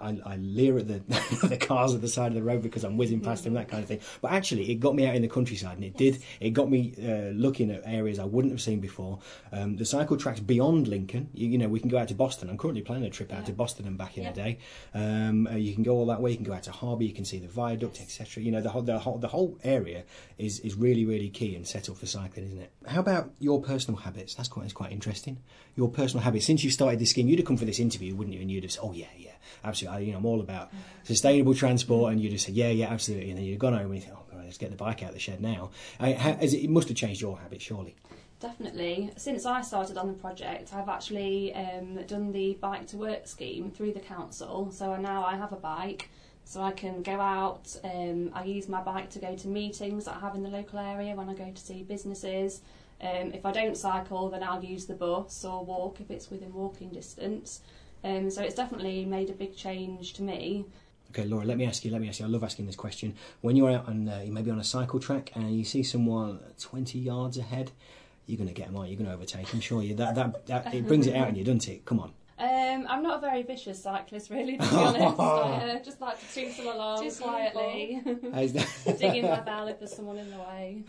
I, 0.04 0.34
I 0.34 0.36
leer 0.38 0.78
at 0.78 0.88
the 0.88 1.00
the 1.48 1.58
cars 1.58 1.94
at 1.96 2.02
the 2.02 2.08
side 2.08 2.28
of 2.28 2.36
the 2.36 2.44
road 2.44 2.62
because 2.62 2.84
I'm 2.84 2.98
whizzing 2.98 3.22
past 3.22 3.44
them, 3.44 3.54
that 3.54 3.68
kind 3.70 3.82
of 3.82 3.88
thing. 3.88 4.00
But 4.22 4.32
actually, 4.32 4.70
it 4.72 4.76
got 4.76 4.96
me 4.96 5.08
out 5.08 5.16
in 5.16 5.22
the 5.22 5.28
countryside, 5.28 5.76
and 5.78 5.84
it 5.84 5.98
did. 5.98 6.22
It 6.39 6.52
got 6.52 6.70
me 6.70 6.94
uh, 7.02 7.32
looking 7.32 7.72
at 7.72 7.82
areas 7.86 8.20
I 8.20 8.26
wouldn't 8.26 8.54
have 8.54 8.62
seen 8.62 8.80
before. 8.80 9.20
Um, 9.52 9.78
the 9.78 9.86
cycle 9.86 10.18
tracks 10.18 10.39
beyond 10.39 10.88
Lincoln. 10.88 11.30
You, 11.34 11.48
you 11.48 11.58
know, 11.58 11.68
we 11.70 11.80
can 11.80 11.89
go 11.89 11.98
out 11.98 12.08
to 12.10 12.16
Boston. 12.16 12.50
I'm 12.50 12.58
currently 12.58 12.82
planning 12.82 13.06
a 13.06 13.10
trip 13.10 13.32
out 13.34 13.46
to 13.48 13.54
Boston 13.54 13.88
and 13.88 13.98
back 13.98 14.18
in 14.18 14.24
Yeah. 14.24 14.30
a 14.30 14.34
day. 14.34 14.58
Um, 14.94 15.48
uh, 15.48 15.56
you 15.56 15.74
can 15.74 15.84
go 15.84 15.94
all 15.94 16.06
that 16.08 16.22
way. 16.22 16.32
You 16.32 16.38
can 16.38 16.46
go 16.46 16.54
out 16.54 16.63
to 16.63 16.72
Harbour. 16.72 17.04
You 17.04 17.13
can 17.13 17.26
see 17.26 17.39
the 17.39 17.48
viaduct, 17.48 18.00
etc. 18.02 18.44
You 18.44 18.52
know, 18.52 18.62
the 18.62 18.70
whole 18.70 18.82
the 18.82 19.00
whole 19.00 19.18
the 19.18 19.28
whole 19.30 19.58
area 19.63 20.04
is 20.38 20.60
is 20.60 20.76
really 20.76 21.06
really 21.06 21.30
key 21.30 21.56
and 21.56 21.66
set 21.68 21.89
up 21.89 21.98
for 21.98 22.06
cycling, 22.06 22.46
isn't 22.48 22.60
it? 22.60 22.72
How 22.88 23.00
about 23.00 23.32
your 23.39 23.62
personal 23.62 24.00
habits? 24.00 24.36
That's 24.36 24.50
quite 24.50 24.63
that's 24.63 24.74
quite 24.74 24.92
interesting. 24.92 25.38
Your 25.76 25.89
personal 25.89 26.24
habits. 26.24 26.46
Since 26.46 26.63
you 26.63 26.70
started 26.70 27.00
this 27.00 27.10
scheme, 27.12 27.28
you'd 27.28 27.39
have 27.39 27.48
come 27.48 27.58
for 27.58 27.66
this 27.66 27.80
interview, 27.80 28.16
wouldn't 28.16 28.36
you? 28.36 28.42
And 28.42 28.52
you'd 28.52 28.63
have 28.63 28.72
said, 28.72 28.82
"Oh 28.84 28.92
yeah, 28.94 29.08
yeah, 29.18 29.32
absolutely. 29.63 29.92
I, 29.93 29.99
you 29.99 30.12
know, 30.12 30.17
I'm 30.17 30.25
all 30.25 30.41
about 30.41 30.71
sustainable 31.03 31.53
transport." 31.53 32.12
And 32.12 32.21
you 32.21 32.29
just 32.29 32.45
said, 32.45 32.56
"Yeah, 32.56 32.69
yeah, 32.69 32.88
absolutely." 32.89 33.29
And 33.29 33.38
then 33.38 33.45
you'd 33.45 33.53
have 33.53 33.60
gone 33.60 33.73
home 33.73 33.86
and 33.86 33.95
you 33.95 34.01
think, 34.01 34.13
"Oh, 34.15 34.23
God, 34.32 34.43
let's 34.45 34.58
get 34.58 34.71
the 34.71 34.75
bike 34.77 35.03
out 35.03 35.10
of 35.10 35.15
the 35.15 35.19
shed 35.19 35.41
now." 35.41 35.71
I, 35.99 36.10
it, 36.41 36.53
it 36.53 36.69
must 36.69 36.88
have 36.89 36.97
changed 36.97 37.21
your 37.21 37.38
habits, 37.38 37.63
surely. 37.63 37.95
Definitely. 38.43 39.10
Since 39.15 39.45
I 39.45 39.62
started 39.62 39.97
on 39.97 40.08
the 40.08 40.13
project, 40.15 40.73
I've 40.73 40.89
actually 40.89 41.53
um, 41.56 41.95
done 42.08 42.34
the 42.34 42.58
bike 42.60 42.88
to 42.88 42.97
work 42.97 43.25
scheme 43.25 43.71
through 43.71 43.93
the 43.93 44.01
council. 44.01 44.69
So 44.69 44.97
now 44.97 45.23
I 45.23 45.38
have 45.38 45.53
a 45.53 45.56
bike, 45.56 46.10
so 46.43 46.62
I 46.62 46.71
can 46.71 47.03
go 47.03 47.21
out. 47.21 47.73
Um, 47.86 48.32
I 48.34 48.43
use 48.43 48.67
my 48.67 48.82
bike 48.82 49.10
to 49.12 49.19
go 49.19 49.34
to 49.34 49.47
meetings 49.47 50.03
that 50.06 50.17
I 50.17 50.19
have 50.19 50.36
in 50.36 50.43
the 50.43 50.49
local 50.49 50.77
area 50.79 51.15
when 51.15 51.29
I 51.29 51.36
go 51.36 51.49
to 51.49 51.62
see 51.62 51.84
businesses. 51.84 52.60
Um, 52.99 53.32
if 53.34 53.45
I 53.45 53.53
don't 53.53 53.77
cycle, 53.77 54.29
then 54.29 54.43
I'll 54.43 54.63
use 54.63 54.88
the 54.88 54.93
bus 54.93 55.45
or 55.45 55.63
walk 55.63 56.01
if 56.01 56.12
it's 56.12 56.29
within 56.29 56.53
walking 56.53 56.89
distance. 56.89 57.62
Um, 58.04 58.30
so 58.30 58.42
it's 58.42 58.56
definitely 58.56 59.06
made 59.06 59.30
a 59.30 59.34
big 59.34 59.56
change 59.56 60.13
to 60.13 60.24
me. 60.24 60.66
Okay, 61.12 61.26
Laura, 61.26 61.46
let 61.46 61.58
me 61.58 61.66
ask 61.66 61.86
you, 61.86 61.92
let 61.92 62.02
me 62.02 62.10
ask 62.10 62.20
you, 62.20 62.26
I 62.26 62.30
love 62.30 62.44
asking 62.44 62.66
this 62.66 62.76
question. 62.76 63.13
When 63.42 63.56
you're 63.56 63.70
out 63.70 63.88
on, 63.88 64.10
uh, 64.10 64.24
you 64.26 64.32
may 64.32 64.42
be 64.42 64.50
on 64.50 64.60
a 64.60 64.63
cycle 64.63 65.00
track 65.00 65.32
and 65.36 65.56
you 65.56 65.63
see 65.63 65.84
someone 65.84 66.39
20 66.60 66.98
yards 66.98 67.38
ahead, 67.38 67.72
you're 68.26 68.38
going 68.38 68.48
to 68.48 68.54
get 68.54 68.68
them 68.68 68.78
on, 68.78 68.88
you're 68.88 68.98
going 68.98 69.08
to 69.08 69.13
overtake 69.13 69.48
them, 69.50 69.60
sure. 69.60 69.84
You, 69.84 69.94
that, 69.96 70.16
that, 70.16 70.48
that, 70.48 70.74
it 70.74 70.88
brings 70.88 71.06
it 71.06 71.16
out 71.16 71.30
in 71.30 71.36
you, 71.36 71.44
doesn't 71.44 71.68
it? 71.68 71.86
Come 71.86 72.00
on. 72.00 72.13
Um, 72.39 72.88
I'm 72.89 73.04
not 73.04 73.20
a 73.20 73.22
very 73.22 73.44
vicious 73.44 73.82
cyclist, 73.84 74.32
really, 74.32 74.58
to 74.58 74.68
be 74.68 74.76
honest. 74.76 75.20
I 75.20 75.78
uh, 75.78 75.84
just 75.84 76.02
like 76.02 76.20
to 76.20 76.26
cruise 76.34 76.58
them 76.58 76.68
along 76.68 77.04
Just 77.04 77.22
quietly, 77.22 78.02
How's 78.34 78.54
that? 78.54 78.98
digging 79.00 79.28
my 79.28 79.39
bell 79.42 79.68
if 79.68 79.78
there's 79.78 79.96
someone 79.96 80.18
in 80.18 80.32
the 80.32 80.39
way. 80.39 80.84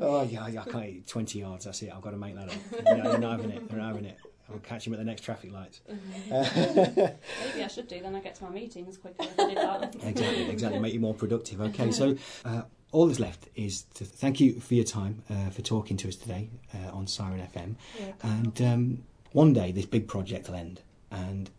oh, 0.00 0.22
yeah, 0.22 0.48
yeah, 0.48 0.62
I 0.62 0.70
can't 0.70 0.86
eat 0.86 1.06
20 1.06 1.38
yards, 1.40 1.66
that's 1.66 1.82
it, 1.82 1.92
I've 1.94 2.00
got 2.00 2.12
to 2.12 2.16
make 2.16 2.36
that 2.36 2.48
up. 2.48 2.84
No, 2.86 3.10
you're 3.10 3.18
not 3.18 3.32
having 3.32 3.50
it, 3.50 3.62
you're 3.70 3.78
not 3.78 3.88
having 3.88 4.06
it. 4.06 4.18
I'll 4.52 4.58
catch 4.60 4.86
him 4.86 4.92
at 4.92 4.98
the 4.98 5.04
next 5.04 5.22
traffic 5.22 5.52
lights. 5.52 5.80
Maybe 5.88 7.62
I 7.62 7.68
should 7.68 7.88
do, 7.88 8.00
then 8.00 8.14
I 8.14 8.20
get 8.20 8.34
to 8.36 8.44
my 8.44 8.50
meetings 8.50 8.96
quicker 8.96 9.22
if 9.22 9.38
I 9.38 9.86
do 9.86 9.98
exactly, 10.02 10.50
exactly. 10.50 10.78
Make 10.80 10.94
you 10.94 11.00
more 11.00 11.14
productive. 11.14 11.60
Okay, 11.60 11.90
so 11.90 12.16
uh, 12.44 12.62
all 12.92 13.06
that's 13.06 13.20
left 13.20 13.48
is 13.54 13.82
to 13.94 14.04
thank 14.04 14.40
you 14.40 14.60
for 14.60 14.74
your 14.74 14.84
time, 14.84 15.22
uh, 15.30 15.50
for 15.50 15.62
talking 15.62 15.96
to 15.98 16.08
us 16.08 16.16
today 16.16 16.50
uh, 16.74 16.90
on 16.96 17.06
Siren 17.06 17.46
FM. 17.54 17.76
Yeah. 17.98 18.12
And 18.22 18.62
um, 18.62 19.02
one 19.32 19.52
day 19.52 19.72
this 19.72 19.86
big 19.86 20.08
project 20.08 20.48
will 20.48 20.56
end, 20.56 20.80
and 21.10 21.50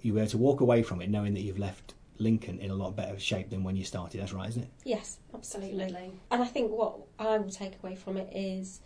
you'll 0.00 0.16
be 0.16 0.20
able 0.20 0.30
to 0.30 0.38
walk 0.38 0.60
away 0.60 0.82
from 0.82 1.00
it 1.00 1.10
knowing 1.10 1.34
that 1.34 1.42
you've 1.42 1.58
left 1.58 1.94
Lincoln 2.18 2.58
in 2.58 2.70
a 2.70 2.74
lot 2.74 2.94
better 2.96 3.18
shape 3.18 3.50
than 3.50 3.64
when 3.64 3.76
you 3.76 3.84
started. 3.84 4.20
That's 4.20 4.32
right, 4.32 4.48
isn't 4.48 4.62
it? 4.62 4.70
Yes, 4.84 5.18
absolutely. 5.34 5.78
Definitely. 5.78 6.12
And 6.30 6.42
I 6.42 6.46
think 6.46 6.70
what 6.70 6.98
I 7.18 7.38
will 7.38 7.50
take 7.50 7.74
away 7.82 7.96
from 7.96 8.16
it 8.16 8.32
is 8.34 8.80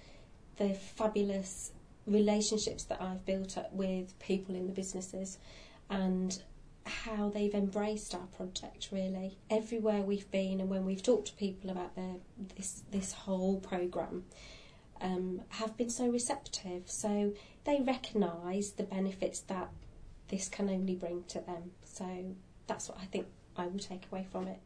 the 0.56 0.74
fabulous 0.74 1.72
relationships 2.06 2.84
that 2.84 3.00
I've 3.00 3.24
built 3.24 3.58
up 3.58 3.72
with 3.72 4.18
people 4.18 4.54
in 4.54 4.66
the 4.66 4.72
businesses 4.72 5.38
and 5.90 6.40
how 6.84 7.28
they've 7.30 7.54
embraced 7.54 8.14
our 8.14 8.26
project 8.36 8.88
really. 8.92 9.38
Everywhere 9.50 10.02
we've 10.02 10.30
been 10.30 10.60
and 10.60 10.70
when 10.70 10.84
we've 10.84 11.02
talked 11.02 11.28
to 11.28 11.34
people 11.34 11.70
about 11.70 11.96
their 11.96 12.16
this 12.56 12.82
this 12.90 13.12
whole 13.12 13.58
program 13.60 14.24
um, 15.00 15.42
have 15.48 15.76
been 15.76 15.90
so 15.90 16.08
receptive. 16.08 16.84
So 16.86 17.32
they 17.64 17.80
recognise 17.80 18.72
the 18.72 18.84
benefits 18.84 19.40
that 19.40 19.68
this 20.28 20.48
can 20.48 20.70
only 20.70 20.94
bring 20.94 21.24
to 21.28 21.40
them. 21.40 21.72
So 21.84 22.36
that's 22.66 22.88
what 22.88 22.98
I 23.00 23.06
think 23.06 23.26
I 23.56 23.66
will 23.66 23.78
take 23.78 24.06
away 24.10 24.26
from 24.30 24.48
it 24.48 24.60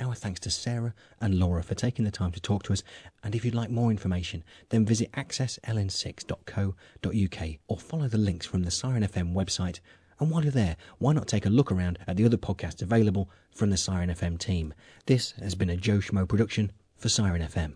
Our 0.00 0.14
thanks 0.14 0.40
to 0.40 0.50
Sarah 0.50 0.94
and 1.20 1.38
Laura 1.38 1.62
for 1.62 1.74
taking 1.74 2.06
the 2.06 2.10
time 2.10 2.32
to 2.32 2.40
talk 2.40 2.62
to 2.64 2.72
us. 2.72 2.82
And 3.22 3.34
if 3.34 3.44
you'd 3.44 3.54
like 3.54 3.70
more 3.70 3.90
information, 3.90 4.42
then 4.70 4.86
visit 4.86 5.12
accessln6.co.uk 5.12 7.48
or 7.68 7.76
follow 7.76 8.08
the 8.08 8.18
links 8.18 8.46
from 8.46 8.62
the 8.62 8.70
Siren 8.70 9.02
FM 9.02 9.34
website. 9.34 9.80
And 10.18 10.30
while 10.30 10.42
you're 10.42 10.52
there, 10.52 10.76
why 10.98 11.12
not 11.12 11.28
take 11.28 11.44
a 11.44 11.50
look 11.50 11.70
around 11.70 11.98
at 12.06 12.16
the 12.16 12.24
other 12.24 12.38
podcasts 12.38 12.80
available 12.80 13.28
from 13.54 13.68
the 13.70 13.76
Siren 13.76 14.08
FM 14.08 14.38
team? 14.38 14.72
This 15.04 15.32
has 15.32 15.54
been 15.54 15.70
a 15.70 15.76
Joe 15.76 15.98
Schmo 15.98 16.26
production 16.26 16.72
for 16.96 17.10
Siren 17.10 17.42
FM. 17.42 17.74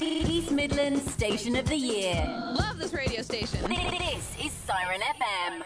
East 0.00 0.52
Midlands 0.52 1.12
Station 1.12 1.56
of 1.56 1.68
the 1.68 1.76
Year. 1.76 2.24
Love 2.56 2.78
this 2.78 2.92
radio 2.92 3.22
station. 3.22 3.60
This 3.68 4.36
is 4.40 4.52
Siren 4.52 5.00
FM. 5.00 5.62